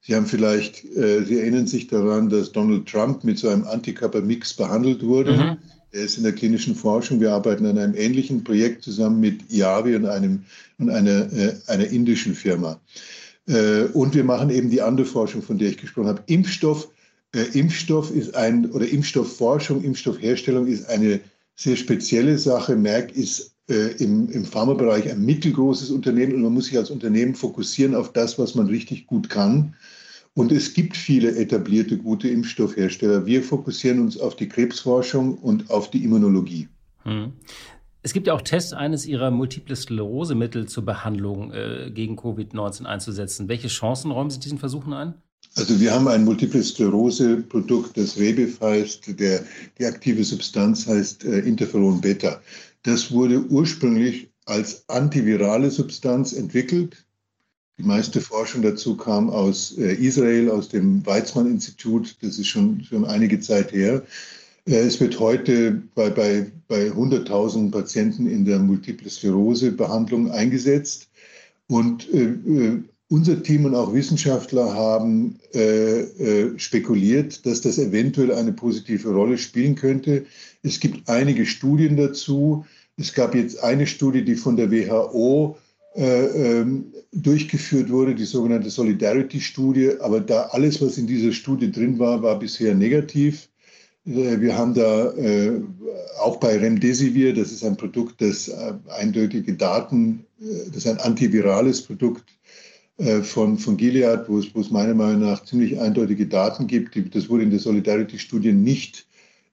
[0.05, 4.55] Sie haben vielleicht, äh, Sie erinnern sich daran, dass Donald Trump mit so einem Antikörpermix
[4.55, 5.37] behandelt wurde.
[5.37, 5.57] Mhm.
[5.93, 7.21] Er ist in der klinischen Forschung.
[7.21, 10.45] Wir arbeiten an einem ähnlichen Projekt zusammen mit IAVI und, einem,
[10.79, 12.81] und einer, äh, einer indischen Firma.
[13.47, 16.23] Äh, und wir machen eben die andere Forschung, von der ich gesprochen habe.
[16.27, 16.89] Impfstoff,
[17.35, 21.21] äh, Impfstoff ist ein, oder Impfstoffforschung, Impfstoffherstellung ist eine
[21.55, 22.75] sehr spezielle Sache.
[22.75, 27.95] Merck ist im, im Pharmabereich ein mittelgroßes Unternehmen und man muss sich als Unternehmen fokussieren
[27.95, 29.75] auf das, was man richtig gut kann.
[30.35, 33.27] Und es gibt viele etablierte gute Impfstoffhersteller.
[33.27, 36.69] Wir fokussieren uns auf die Krebsforschung und auf die Immunologie.
[37.03, 37.33] Hm.
[38.05, 43.49] Es gibt ja auch Tests, eines Ihrer Multiple Sklerose-Mittel zur Behandlung äh, gegen Covid-19 einzusetzen.
[43.49, 45.15] Welche Chancen räumen Sie diesen Versuchen ein?
[45.55, 49.45] Also wir haben ein Multiple Sklerose-Produkt, das Rebif heißt, der,
[49.79, 52.41] die aktive Substanz heißt äh, Interferon Beta.
[52.83, 57.07] Das wurde ursprünglich als antivirale Substanz entwickelt.
[57.79, 62.17] Die meiste Forschung dazu kam aus äh, Israel, aus dem Weizmann-Institut.
[62.21, 64.03] Das ist schon, schon einige Zeit her.
[64.67, 71.09] Äh, es wird heute bei, bei, bei 100.000 Patienten in der Multiple Sklerose-Behandlung eingesetzt.
[71.69, 72.83] Und äh,
[73.13, 79.37] unser Team und auch Wissenschaftler haben äh, äh, spekuliert, dass das eventuell eine positive Rolle
[79.37, 80.25] spielen könnte.
[80.63, 82.65] Es gibt einige Studien dazu.
[82.97, 85.59] Es gab jetzt eine Studie, die von der WHO
[85.95, 90.01] äh, ähm, durchgeführt wurde, die sogenannte Solidarity-Studie.
[90.01, 93.51] Aber da alles, was in dieser Studie drin war, war bisher negativ.
[94.07, 95.61] Äh, wir haben da äh,
[96.19, 101.83] auch bei Remdesivir, das ist ein Produkt, das äh, eindeutige Daten, das ist ein antivirales
[101.83, 102.25] Produkt
[103.23, 106.97] von, von Gilead, wo es, wo es meiner Meinung nach ziemlich eindeutige Daten gibt.
[107.15, 109.07] Das wurde in der Solidarity-Studie nicht,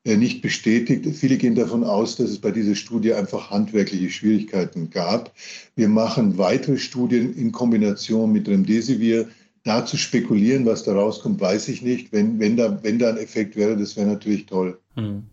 [0.03, 1.05] nicht bestätigt.
[1.15, 5.33] Viele gehen davon aus, dass es bei dieser Studie einfach handwerkliche Schwierigkeiten gab.
[5.75, 9.27] Wir machen weitere Studien in Kombination mit Remdesivir
[9.63, 12.11] da zu spekulieren, was da rauskommt, weiß ich nicht.
[12.11, 14.79] Wenn, wenn, da, wenn da ein Effekt wäre, das wäre natürlich toll.
[14.99, 15.23] Hm.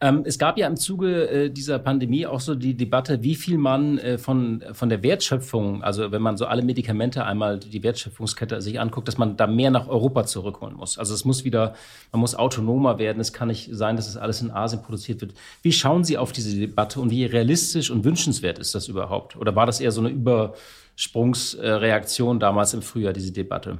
[0.00, 3.58] Ähm, es gab ja im Zuge äh, dieser Pandemie auch so die Debatte, wie viel
[3.58, 8.60] man äh, von, von der Wertschöpfung, also wenn man so alle Medikamente einmal die Wertschöpfungskette
[8.60, 10.98] sich anguckt, dass man da mehr nach Europa zurückholen muss.
[10.98, 11.74] Also es muss wieder,
[12.12, 13.20] man muss autonomer werden.
[13.20, 15.34] Es kann nicht sein, dass es alles in Asien produziert wird.
[15.62, 19.36] Wie schauen Sie auf diese Debatte und wie realistisch und wünschenswert ist das überhaupt?
[19.36, 20.54] Oder war das eher so eine über
[20.96, 23.78] Sprungsreaktion damals im Frühjahr, diese Debatte?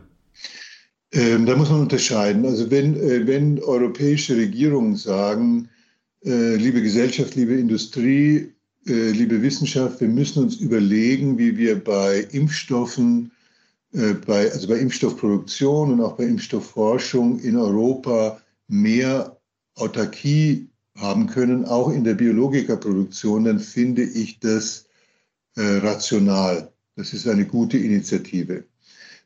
[1.13, 2.45] Ähm, da muss man unterscheiden.
[2.45, 5.69] Also wenn, äh, wenn europäische Regierungen sagen,
[6.25, 8.53] äh, liebe Gesellschaft, liebe Industrie,
[8.87, 13.31] äh, liebe Wissenschaft, wir müssen uns überlegen, wie wir bei Impfstoffen,
[13.93, 19.37] äh, bei, also bei Impfstoffproduktion und auch bei Impfstoffforschung in Europa mehr
[19.77, 24.87] Autarkie haben können, auch in der Biologikerproduktion, dann finde ich das
[25.57, 26.73] äh, rational.
[26.97, 28.65] Das ist eine gute Initiative.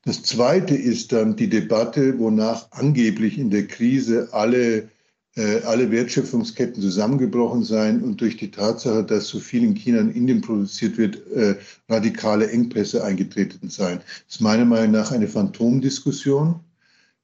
[0.02, 4.88] Das Zweite ist dann die Debatte, wonach angeblich in der Krise alle,
[5.36, 10.16] äh, alle Wertschöpfungsketten zusammengebrochen seien und durch die Tatsache, dass so viel in China und
[10.16, 11.56] Indien produziert wird, äh,
[11.90, 13.98] radikale Engpässe eingetreten seien.
[13.98, 16.60] Das ist meiner Meinung nach eine Phantomdiskussion.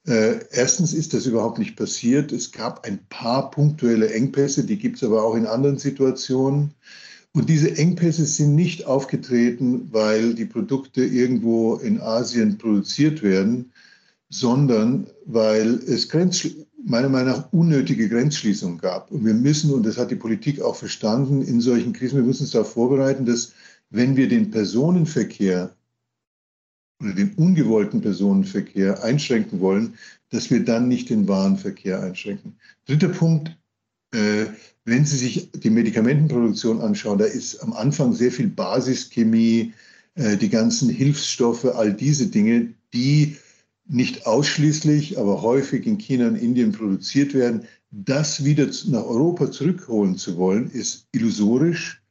[0.07, 2.31] Äh, erstens ist das überhaupt nicht passiert.
[2.31, 6.75] Es gab ein paar punktuelle Engpässe, die gibt es aber auch in anderen Situationen.
[7.37, 13.73] Und diese Engpässe sind nicht aufgetreten, weil die Produkte irgendwo in Asien produziert werden,
[14.31, 16.49] sondern weil es Grenz,
[16.83, 19.11] meiner Meinung nach unnötige Grenzschließungen gab.
[19.11, 22.45] Und wir müssen, und das hat die Politik auch verstanden, in solchen Krisen, wir müssen
[22.45, 23.53] uns darauf vorbereiten, dass
[23.91, 25.77] wenn wir den Personenverkehr
[27.03, 29.99] oder den ungewollten Personenverkehr einschränken wollen,
[30.31, 32.57] dass wir dann nicht den Warenverkehr einschränken.
[32.87, 33.55] Dritter Punkt,
[34.13, 39.73] wenn Sie sich die Medikamentenproduktion anschauen, da ist am Anfang sehr viel Basischemie,
[40.15, 43.37] äh, die ganzen Hilfsstoffe, all diese Dinge, die
[43.89, 47.65] nicht ausschließlich, aber häufig in China und Indien produziert werden.
[47.91, 52.03] Das wieder nach Europa zurückholen zu wollen, ist illusorisch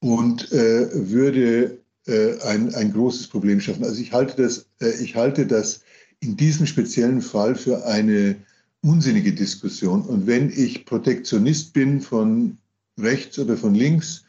[0.00, 3.84] und äh, würde äh, ein, ein großes Problem schaffen.
[3.84, 5.80] Also ich halte das, äh, ich halte das
[6.20, 8.36] in diesem speziellen Fall für eine
[8.84, 10.02] unsinnige Diskussion.
[10.02, 12.58] Und wenn ich Protektionist bin von
[12.98, 14.24] rechts oder von links,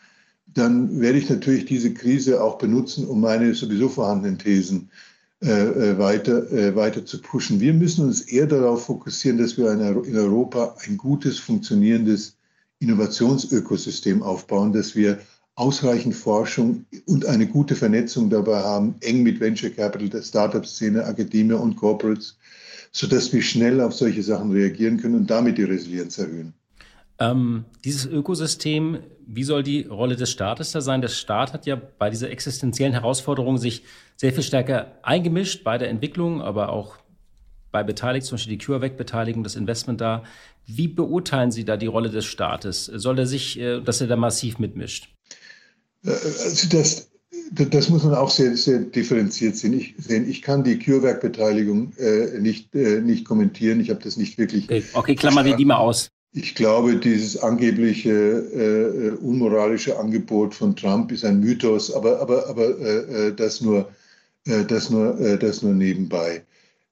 [0.48, 4.89] dann werde ich natürlich diese Krise auch benutzen, um meine sowieso vorhandenen Thesen
[5.44, 7.60] äh, äh weiter, äh, weiter zu pushen.
[7.60, 12.38] Wir müssen uns eher darauf fokussieren, dass wir in Europa ein gutes, funktionierendes
[12.80, 15.20] Innovationsökosystem aufbauen, dass wir
[15.56, 21.54] ausreichend Forschung und eine gute Vernetzung dabei haben, eng mit Venture Capital, der Startup-Szene, Akademie
[21.54, 22.38] und Corporates
[22.95, 26.53] sodass wir schnell auf solche Sachen reagieren können und damit die Resilienz erhöhen.
[27.19, 31.01] Ähm, dieses Ökosystem, wie soll die Rolle des Staates da sein?
[31.01, 33.84] Der Staat hat ja bei dieser existenziellen Herausforderung sich
[34.15, 36.95] sehr viel stärker eingemischt bei der Entwicklung, aber auch
[37.73, 40.23] bei beteiligt, zum Beispiel die CureVac-Beteiligung, das Investment da.
[40.65, 42.86] Wie beurteilen Sie da die Rolle des Staates?
[42.86, 45.10] Soll er sich, äh, dass er da massiv mitmischt?
[46.05, 47.10] Äh, also das,
[47.51, 49.73] das muss man auch sehr, sehr differenziert sehen.
[49.73, 50.29] Ich, sehen.
[50.29, 53.79] ich kann die CureVac-Beteiligung äh, nicht, äh, nicht kommentieren.
[53.79, 54.65] Ich habe das nicht wirklich.
[54.65, 56.10] Okay, okay klammern wir die mal aus.
[56.34, 62.77] Ich glaube, dieses angebliche äh, unmoralische Angebot von Trump ist ein Mythos, aber, aber, aber
[62.79, 63.89] äh, äh das, nur,
[64.45, 66.43] äh, das, nur, das nur nebenbei.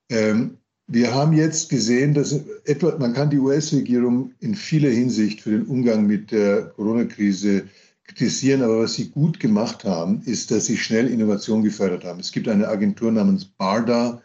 [0.10, 5.52] Ähm, wir haben jetzt gesehen, dass etwa, man kann die US-Regierung in vieler Hinsicht für
[5.52, 7.64] den Umgang mit der Corona-Krise
[8.06, 12.20] kritisieren, aber was sie gut gemacht haben, ist, dass sie schnell Innovation gefördert haben.
[12.20, 14.22] Es gibt eine Agentur namens BARDA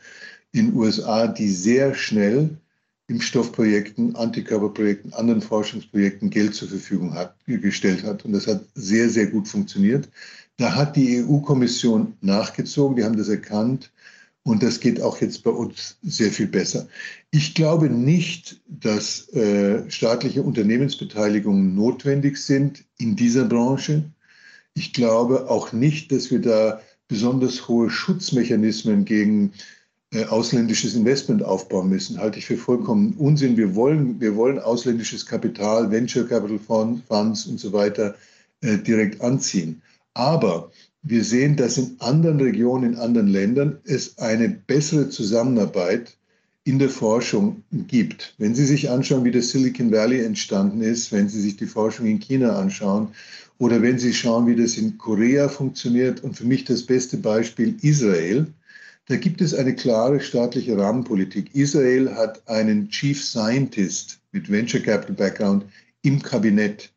[0.52, 2.58] in den USA, die sehr schnell
[3.08, 8.24] Impfstoffprojekten, Antikörperprojekten, anderen Forschungsprojekten Geld zur Verfügung hat, gestellt hat.
[8.24, 10.08] Und das hat sehr, sehr gut funktioniert.
[10.58, 13.90] Da hat die EU-Kommission nachgezogen, die haben das erkannt.
[14.48, 16.88] Und das geht auch jetzt bei uns sehr viel besser.
[17.30, 24.04] Ich glaube nicht, dass äh, staatliche Unternehmensbeteiligungen notwendig sind in dieser Branche.
[24.72, 29.52] Ich glaube auch nicht, dass wir da besonders hohe Schutzmechanismen gegen
[30.14, 33.58] äh, ausländisches Investment aufbauen müssen, halte ich für vollkommen Unsinn.
[33.58, 38.14] Wir wollen, wir wollen ausländisches Kapital, Venture Capital Funds und so weiter
[38.62, 39.82] äh, direkt anziehen.
[40.14, 40.70] Aber
[41.02, 46.16] wir sehen, dass in anderen Regionen, in anderen Ländern es eine bessere Zusammenarbeit
[46.64, 48.34] in der Forschung gibt.
[48.36, 52.06] Wenn Sie sich anschauen, wie das Silicon Valley entstanden ist, wenn Sie sich die Forschung
[52.06, 53.08] in China anschauen
[53.58, 57.76] oder wenn Sie schauen, wie das in Korea funktioniert und für mich das beste Beispiel
[57.80, 58.48] Israel,
[59.06, 61.54] da gibt es eine klare staatliche Rahmenpolitik.
[61.54, 65.64] Israel hat einen Chief Scientist mit Venture Capital Background
[66.02, 66.92] im Kabinett.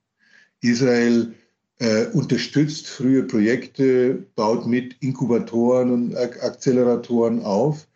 [0.59, 1.33] Israel
[1.81, 7.87] äh, unterstützt frühe Projekte, baut mit Inkubatoren und Akzeleratoren auf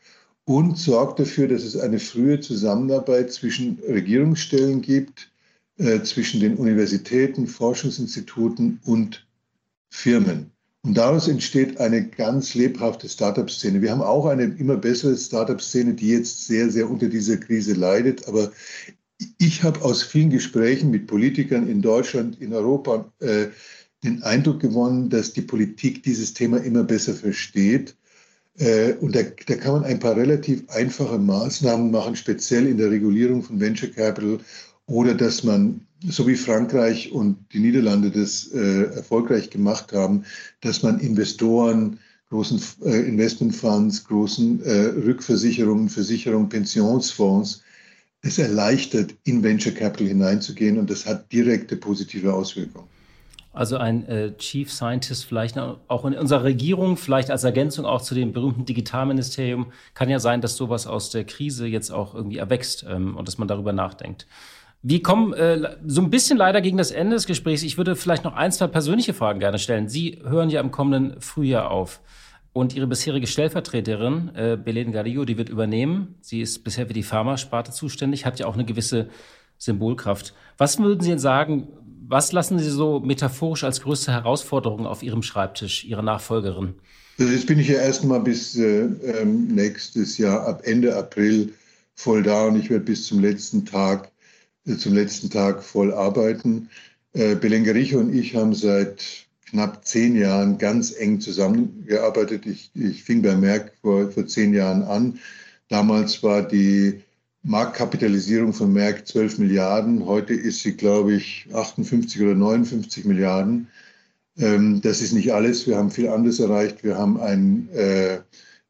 [0.45, 5.31] und sorgt dafür, dass es eine frühe Zusammenarbeit zwischen Regierungsstellen gibt,
[5.77, 9.27] äh, zwischen den Universitäten, Forschungsinstituten und
[9.89, 10.49] Firmen.
[10.81, 13.83] Und daraus entsteht eine ganz lebhafte Startup-Szene.
[13.83, 18.27] Wir haben auch eine immer bessere Startup-Szene, die jetzt sehr, sehr unter dieser Krise leidet.
[18.27, 18.51] Aber
[19.37, 23.47] ich habe aus vielen Gesprächen mit Politikern in Deutschland, in Europa äh,
[24.03, 27.95] den Eindruck gewonnen, dass die Politik dieses Thema immer besser versteht.
[28.57, 32.91] Äh, und da, da kann man ein paar relativ einfache Maßnahmen machen, speziell in der
[32.91, 34.39] Regulierung von Venture Capital
[34.87, 40.23] oder dass man so wie Frankreich und die Niederlande das äh, erfolgreich gemacht haben,
[40.61, 41.99] dass man Investoren,
[42.29, 47.63] großen äh, Investmentfonds, großen äh, Rückversicherungen, Versicherungen, Pensionsfonds,
[48.25, 52.87] es erleichtert, in Venture Capital hineinzugehen und das hat direkte positive Auswirkungen.
[53.53, 58.13] Also ein äh, Chief Scientist vielleicht auch in unserer Regierung, vielleicht als Ergänzung auch zu
[58.13, 62.85] dem berühmten Digitalministerium, kann ja sein, dass sowas aus der Krise jetzt auch irgendwie erwächst
[62.89, 64.27] ähm, und dass man darüber nachdenkt.
[64.81, 67.63] Wir kommen äh, so ein bisschen leider gegen das Ende des Gesprächs.
[67.63, 69.87] Ich würde vielleicht noch ein, zwei persönliche Fragen gerne stellen.
[69.87, 72.01] Sie hören ja im kommenden Frühjahr auf.
[72.55, 76.15] Und Ihre bisherige Stellvertreterin, äh, Belen Garillo, die wird übernehmen.
[76.21, 79.09] Sie ist bisher für die Pharmasparte zuständig, hat ja auch eine gewisse
[79.57, 80.33] Symbolkraft.
[80.57, 81.67] Was würden Sie denn sagen,
[82.07, 86.75] was lassen Sie so metaphorisch als größte Herausforderung auf Ihrem Schreibtisch, Ihre Nachfolgerin?
[87.19, 91.51] Also jetzt bin ich ja erstmal bis äh, ähm, nächstes Jahr, ab Ende April
[91.95, 94.13] voll da und ich werde bis zum letzten Tag
[94.77, 96.69] zum letzten Tag voll arbeiten.
[97.11, 99.24] Äh, Belengericho und ich haben seit
[99.55, 102.45] knapp zehn Jahren ganz eng zusammengearbeitet.
[102.45, 105.19] Ich, ich fing bei Merck vor, vor zehn Jahren an.
[105.69, 107.01] Damals war die
[107.43, 110.05] Marktkapitalisierung von Merck 12 Milliarden.
[110.05, 113.67] Heute ist sie, glaube ich, 58 oder 59 Milliarden.
[114.37, 115.65] Ähm, das ist nicht alles.
[115.67, 116.83] Wir haben viel anderes erreicht.
[116.83, 118.19] Wir haben ein, äh,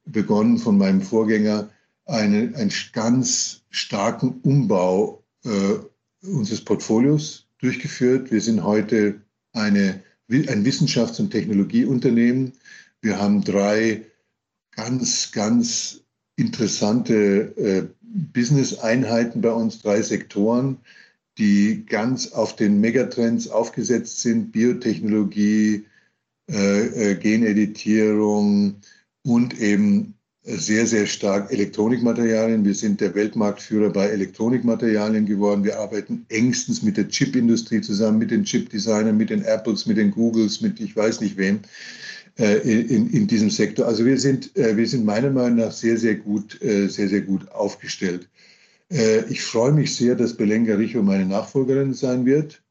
[0.05, 1.69] begonnen von meinem Vorgänger
[2.05, 8.29] eine, einen ganz starken Umbau äh, unseres Portfolios durchgeführt.
[8.29, 9.21] Wir sind heute
[9.53, 12.53] eine, ein Wissenschafts- und Technologieunternehmen.
[13.01, 14.05] Wir haben drei
[14.71, 16.01] ganz, ganz
[16.35, 20.77] interessante äh, Business-Einheiten bei uns, drei Sektoren,
[21.37, 24.51] die ganz auf den Megatrends aufgesetzt sind.
[24.51, 25.85] Biotechnologie,
[26.49, 28.75] äh, äh, Geneditierung
[29.23, 30.15] und eben
[30.45, 32.63] sehr, sehr stark Elektronikmaterialien.
[32.65, 35.63] Wir sind der Weltmarktführer bei Elektronikmaterialien geworden.
[35.63, 40.11] Wir arbeiten engstens mit der Chipindustrie zusammen, mit den Chipdesignern, mit den Apples, mit den
[40.11, 41.61] Googles, mit ich weiß nicht wem
[42.37, 43.87] äh, in, in diesem Sektor.
[43.87, 47.21] Also wir sind, äh, wir sind meiner Meinung nach sehr, sehr gut, äh, sehr, sehr
[47.21, 48.29] gut aufgestellt.
[49.29, 52.61] Ich freue mich sehr, dass Belenga Richo meine Nachfolgerin sein wird.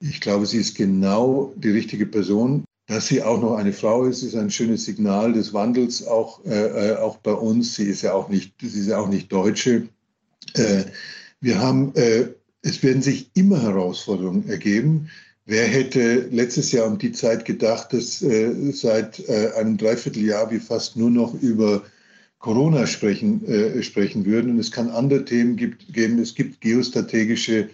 [0.00, 4.22] Ich glaube, sie ist genau die richtige Person Dass sie auch noch eine Frau ist,
[4.22, 7.74] ist ein schönes Signal des Wandels auch, äh, äh auch bei uns.
[7.74, 9.88] Sie ist ja auch nicht, sie ist ja auch nicht Deutsche.
[10.52, 10.84] Äh,
[11.40, 12.26] wir haben, äh,
[12.60, 15.08] es werden sich immer Herausforderungen ergeben.
[15.46, 20.60] Wer hätte letztes Jahr um die Zeit gedacht, dass äh, seit äh, einem Dreivierteljahr wir
[20.60, 21.82] fast nur noch über
[22.40, 24.50] Corona sprechen, äh, sprechen würden.
[24.50, 26.18] Und es kann andere Themen gibt, geben.
[26.18, 27.70] Es gibt geostrategische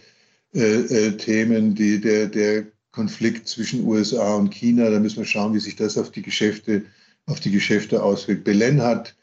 [0.55, 2.67] äh, äh, Themen, die, der, der
[2.99, 4.91] Konflikt zwischen USA und China.
[4.91, 6.83] Da müssen wir schauen, wie sich das auf die Geschäfte,
[7.27, 8.43] auf die Geschäfte auswirkt.
[8.43, 9.15] Belen hat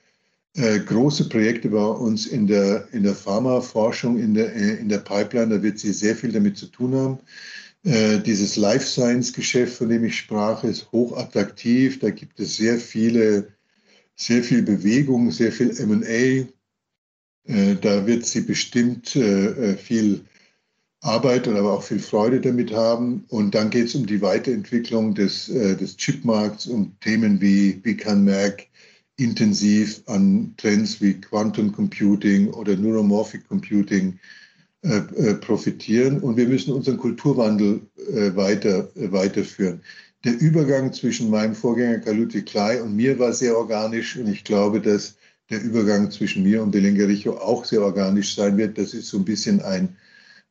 [0.55, 4.99] äh, große Projekte bei uns in der, in der Pharmaforschung, in der, äh, in der
[4.99, 5.55] Pipeline.
[5.55, 7.19] Da wird sie sehr viel damit zu tun haben.
[7.83, 11.99] Äh, dieses Life Science Geschäft, von dem ich sprach, ist hochattraktiv.
[11.99, 13.49] Da gibt es sehr viele
[14.15, 16.47] sehr viel Bewegung, sehr viel MA.
[17.47, 20.21] Äh, da wird sie bestimmt äh, äh, viel
[21.05, 23.25] Arbeit und aber auch viel Freude damit haben.
[23.29, 28.23] Und dann geht es um die Weiterentwicklung des, des Chipmarkts, um Themen wie, wie kann
[28.23, 28.67] Merck
[29.17, 34.19] intensiv an Trends wie Quantum Computing oder Neuromorphic Computing
[35.41, 36.19] profitieren.
[36.19, 37.81] Und wir müssen unseren Kulturwandel
[38.35, 39.81] weiter, weiterführen
[40.25, 44.81] der Übergang zwischen meinem Vorgänger Karl-Ludwig Klei und mir war sehr organisch und ich glaube,
[44.81, 45.15] dass
[45.51, 48.79] der Übergang zwischen mir und Belengericho auch sehr organisch sein wird.
[48.79, 49.95] Das ist so ein bisschen ein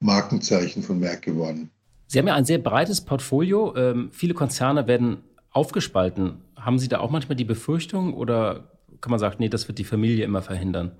[0.04, 1.70] Markenzeichen von Merck geworden.
[2.06, 3.74] Sie haben ja ein sehr breites Portfolio.
[3.76, 5.18] Ähm, viele Konzerne werden
[5.50, 6.42] aufgespalten.
[6.56, 9.84] Haben Sie da auch manchmal die Befürchtung oder kann man sagen, nee, das wird die
[9.84, 10.92] Familie immer verhindern?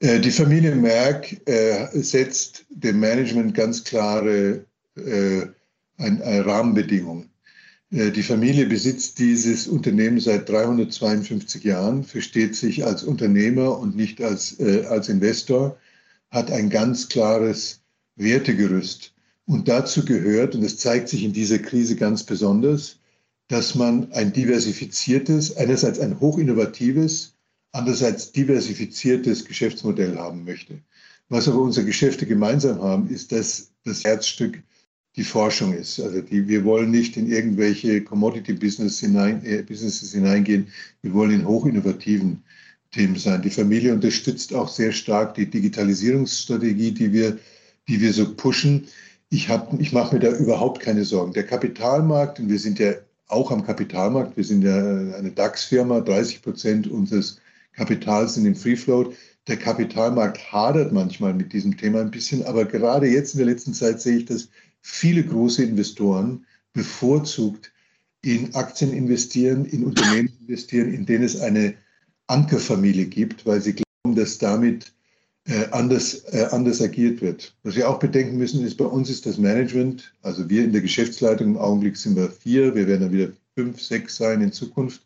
[0.00, 4.64] Äh, die Familie Merck äh, setzt dem Management ganz klare
[4.96, 5.42] äh,
[5.98, 7.30] ein, eine Rahmenbedingungen.
[7.90, 14.22] Äh, die Familie besitzt dieses Unternehmen seit 352 Jahren, versteht sich als Unternehmer und nicht
[14.22, 15.76] als, äh, als Investor,
[16.30, 17.79] hat ein ganz klares
[18.20, 19.14] Wertegerüst.
[19.46, 22.98] Und dazu gehört, und das zeigt sich in dieser Krise ganz besonders,
[23.48, 27.34] dass man ein diversifiziertes, einerseits ein hochinnovatives,
[27.72, 30.80] andererseits diversifiziertes Geschäftsmodell haben möchte.
[31.28, 34.62] Was aber unsere Geschäfte gemeinsam haben, ist, dass das Herzstück
[35.16, 35.98] die Forschung ist.
[36.00, 40.68] Also die, wir wollen nicht in irgendwelche Commodity-Business hinein, äh, hineingehen.
[41.02, 42.42] Wir wollen in hochinnovativen
[42.92, 43.42] Themen sein.
[43.42, 47.38] Die Familie unterstützt auch sehr stark die Digitalisierungsstrategie, die wir,
[47.90, 48.86] die wir so pushen.
[49.30, 51.32] Ich, ich mache mir da überhaupt keine Sorgen.
[51.32, 52.92] Der Kapitalmarkt, und wir sind ja
[53.26, 57.40] auch am Kapitalmarkt, wir sind ja eine DAX-Firma, 30 Prozent unseres
[57.72, 59.14] Kapitals sind im Free Float.
[59.48, 63.74] Der Kapitalmarkt hadert manchmal mit diesem Thema ein bisschen, aber gerade jetzt in der letzten
[63.74, 64.48] Zeit sehe ich das
[64.82, 67.72] viele große Investoren bevorzugt
[68.22, 71.74] in Aktien investieren, in Unternehmen investieren, in denen es eine
[72.28, 74.99] Ankerfamilie gibt, weil sie glauben, dass damit äh,
[75.70, 77.54] anders, äh, anders agiert wird.
[77.62, 80.82] Was wir auch bedenken müssen, ist, bei uns ist das Management, also wir in der
[80.82, 85.02] Geschäftsleitung, im Augenblick sind wir vier, wir werden dann wieder fünf, sechs sein in Zukunft.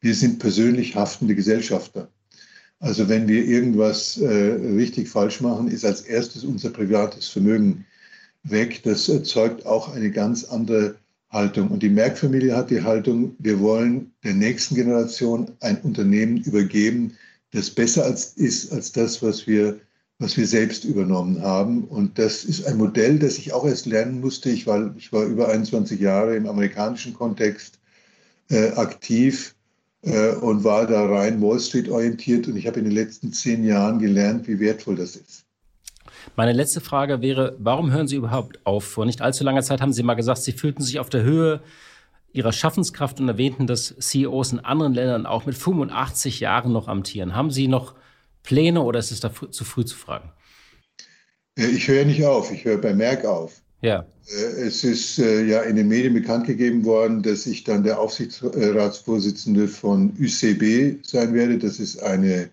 [0.00, 2.08] Wir sind persönlich haftende Gesellschafter.
[2.80, 7.84] Also wenn wir irgendwas äh, richtig falsch machen, ist als erstes unser privates Vermögen
[8.42, 8.82] weg.
[8.82, 10.96] Das erzeugt auch eine ganz andere
[11.30, 11.70] Haltung.
[11.70, 17.12] Und die Merck-Familie hat die Haltung, wir wollen der nächsten Generation ein Unternehmen übergeben,
[17.52, 19.78] das besser als, ist als das, was wir,
[20.18, 21.84] was wir selbst übernommen haben.
[21.84, 24.50] Und das ist ein Modell, das ich auch erst lernen musste.
[24.50, 27.78] Ich war, ich war über 21 Jahre im amerikanischen Kontext
[28.50, 29.54] äh, aktiv
[30.02, 32.48] äh, und war da rein Wall Street orientiert.
[32.48, 35.44] Und ich habe in den letzten zehn Jahren gelernt, wie wertvoll das ist.
[36.36, 38.84] Meine letzte Frage wäre, warum hören Sie überhaupt auf?
[38.84, 41.60] Vor nicht allzu langer Zeit haben Sie mal gesagt, Sie fühlten sich auf der Höhe
[42.32, 47.34] Ihrer Schaffenskraft und erwähnten, dass CEOs in anderen Ländern auch mit 85 Jahren noch amtieren.
[47.34, 47.94] Haben Sie noch
[48.42, 50.32] Pläne oder ist es da zu früh zu fragen?
[51.58, 53.60] Äh, ich höre nicht auf, ich höre bei Merck auf.
[53.80, 54.06] Ja.
[54.26, 58.00] Äh, es ist äh, ja in den Medien bekannt gegeben worden, dass ich dann der
[58.00, 61.58] Aufsichtsratsvorsitzende von UCB sein werde.
[61.58, 62.50] Das ist eine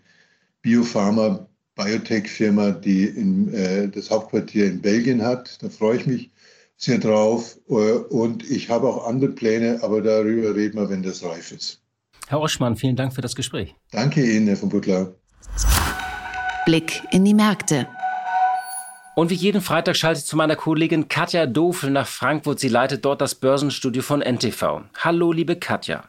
[0.62, 5.64] Biopharma Biotech-Firma, die in, das Hauptquartier in Belgien hat.
[5.64, 6.30] Da freue ich mich
[6.80, 7.60] sehr drauf.
[7.70, 11.84] Äh, und ich habe auch andere Pläne, aber darüber reden wir, wenn das reif ist.
[12.28, 13.76] Herr Oschmann, vielen Dank für das Gespräch.
[13.92, 15.14] Danke Ihnen, Herr von Butler.
[16.66, 17.88] Blick in die Märkte.
[19.16, 22.60] Und wie jeden Freitag schalte ich zu meiner Kollegin Katja Dofel nach Frankfurt.
[22.60, 24.84] Sie leitet dort das Börsenstudio von NTV.
[24.98, 26.06] Hallo, liebe Katja.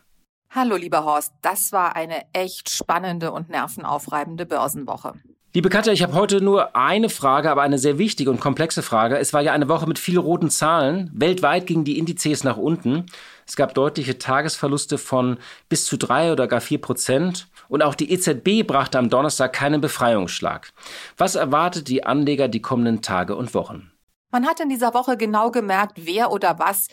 [0.51, 1.33] Hallo, lieber Horst.
[1.43, 5.15] Das war eine echt spannende und nervenaufreibende Börsenwoche.
[5.53, 9.19] Liebe Katja, ich habe heute nur eine Frage, aber eine sehr wichtige und komplexe Frage.
[9.19, 11.11] Es war ja eine Woche mit vielen roten Zahlen.
[11.13, 13.07] Weltweit gingen die Indizes nach unten.
[13.49, 15.39] Es gab deutliche Tagesverluste von
[15.69, 17.49] bis zu drei oder gar vier Prozent.
[17.69, 20.71] Und auch die EZB brachte am Donnerstag keinen Befreiungsschlag.
[21.17, 23.91] Was erwartet die Anleger die kommenden Tage und Wochen?
[24.31, 26.87] Man hat in dieser Woche genau gemerkt, wer oder was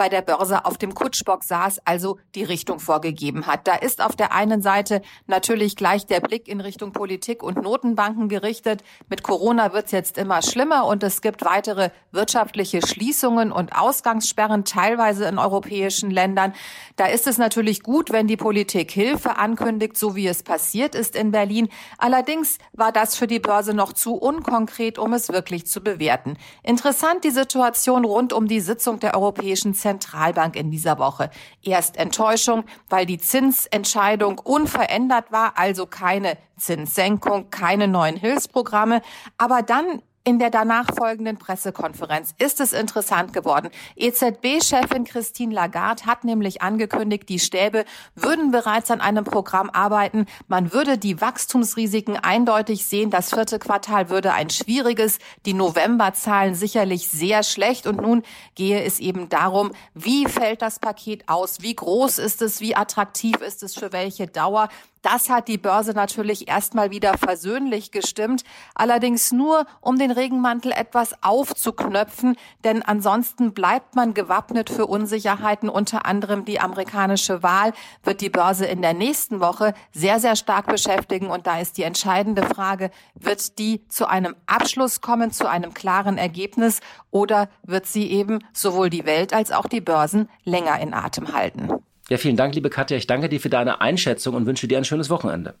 [0.00, 3.66] bei der Börse auf dem Kutschbock saß, also die Richtung vorgegeben hat.
[3.66, 8.30] Da ist auf der einen Seite natürlich gleich der Blick in Richtung Politik und Notenbanken
[8.30, 8.82] gerichtet.
[9.10, 14.64] Mit Corona wird es jetzt immer schlimmer und es gibt weitere wirtschaftliche Schließungen und Ausgangssperren,
[14.64, 16.54] teilweise in europäischen Ländern.
[16.96, 21.14] Da ist es natürlich gut, wenn die Politik Hilfe ankündigt, so wie es passiert ist
[21.14, 21.68] in Berlin.
[21.98, 26.38] Allerdings war das für die Börse noch zu unkonkret, um es wirklich zu bewerten.
[26.62, 31.30] Interessant die Situation rund um die Sitzung der Europäischen Zentralbank in dieser Woche.
[31.62, 39.02] Erst Enttäuschung, weil die Zinsentscheidung unverändert war, also keine Zinssenkung, keine neuen Hilfsprogramme.
[39.36, 43.70] Aber dann in der danach folgenden Pressekonferenz ist es interessant geworden.
[43.96, 50.26] EZB-Chefin Christine Lagarde hat nämlich angekündigt, die Stäbe würden bereits an einem Programm arbeiten.
[50.46, 53.10] Man würde die Wachstumsrisiken eindeutig sehen.
[53.10, 57.86] Das vierte Quartal würde ein schwieriges, die Novemberzahlen sicherlich sehr schlecht.
[57.86, 58.22] Und nun
[58.54, 61.62] gehe es eben darum, wie fällt das Paket aus?
[61.62, 62.60] Wie groß ist es?
[62.60, 63.74] Wie attraktiv ist es?
[63.74, 64.68] Für welche Dauer?
[65.02, 68.44] Das hat die Börse natürlich erstmal wieder versöhnlich gestimmt,
[68.74, 76.04] allerdings nur, um den Regenmantel etwas aufzuknöpfen, denn ansonsten bleibt man gewappnet für Unsicherheiten, unter
[76.04, 77.72] anderem die amerikanische Wahl
[78.02, 81.28] wird die Börse in der nächsten Woche sehr, sehr stark beschäftigen.
[81.28, 86.18] Und da ist die entscheidende Frage, wird die zu einem Abschluss kommen, zu einem klaren
[86.18, 86.80] Ergebnis
[87.10, 91.70] oder wird sie eben sowohl die Welt als auch die Börsen länger in Atem halten?
[92.10, 92.96] Ja, vielen Dank, liebe Katja.
[92.96, 95.54] Ich danke dir für deine Einschätzung und wünsche dir ein schönes Wochenende.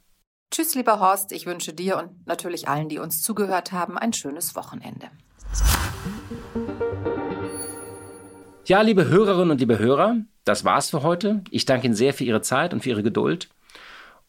[0.50, 1.30] Tschüss, lieber Horst.
[1.30, 5.10] Ich wünsche dir und natürlich allen, die uns zugehört haben, ein schönes Wochenende.
[8.66, 11.44] Ja, liebe Hörerinnen und liebe Hörer, das war's für heute.
[11.52, 13.48] Ich danke Ihnen sehr für Ihre Zeit und für Ihre Geduld.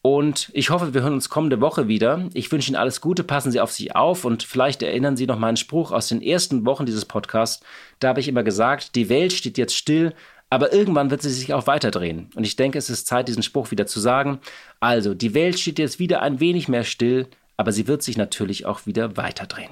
[0.03, 2.28] Und ich hoffe, wir hören uns kommende Woche wieder.
[2.36, 5.39] Ich wünsche Ihnen alles Gute, passen Sie auf sich auf und vielleicht erinnern Sie noch
[5.39, 7.63] meinen Spruch aus den ersten Wochen dieses Podcasts.
[7.99, 10.13] Da habe ich immer gesagt, die Welt steht jetzt still,
[10.52, 12.30] aber irgendwann wird sie sich auch weiterdrehen.
[12.36, 14.39] Und ich denke, es ist Zeit, diesen Spruch wieder zu sagen.
[14.82, 18.66] Also, die Welt steht jetzt wieder ein wenig mehr still, aber sie wird sich natürlich
[18.66, 19.72] auch wieder weiterdrehen.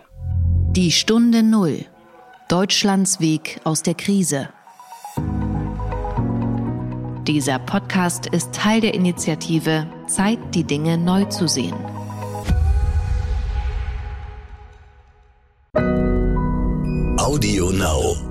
[0.71, 1.85] Die Stunde Null.
[2.47, 4.49] Deutschlands Weg aus der Krise.
[7.27, 11.75] Dieser Podcast ist Teil der Initiative Zeit, die Dinge neu zu sehen.
[17.17, 18.28] Audio Now.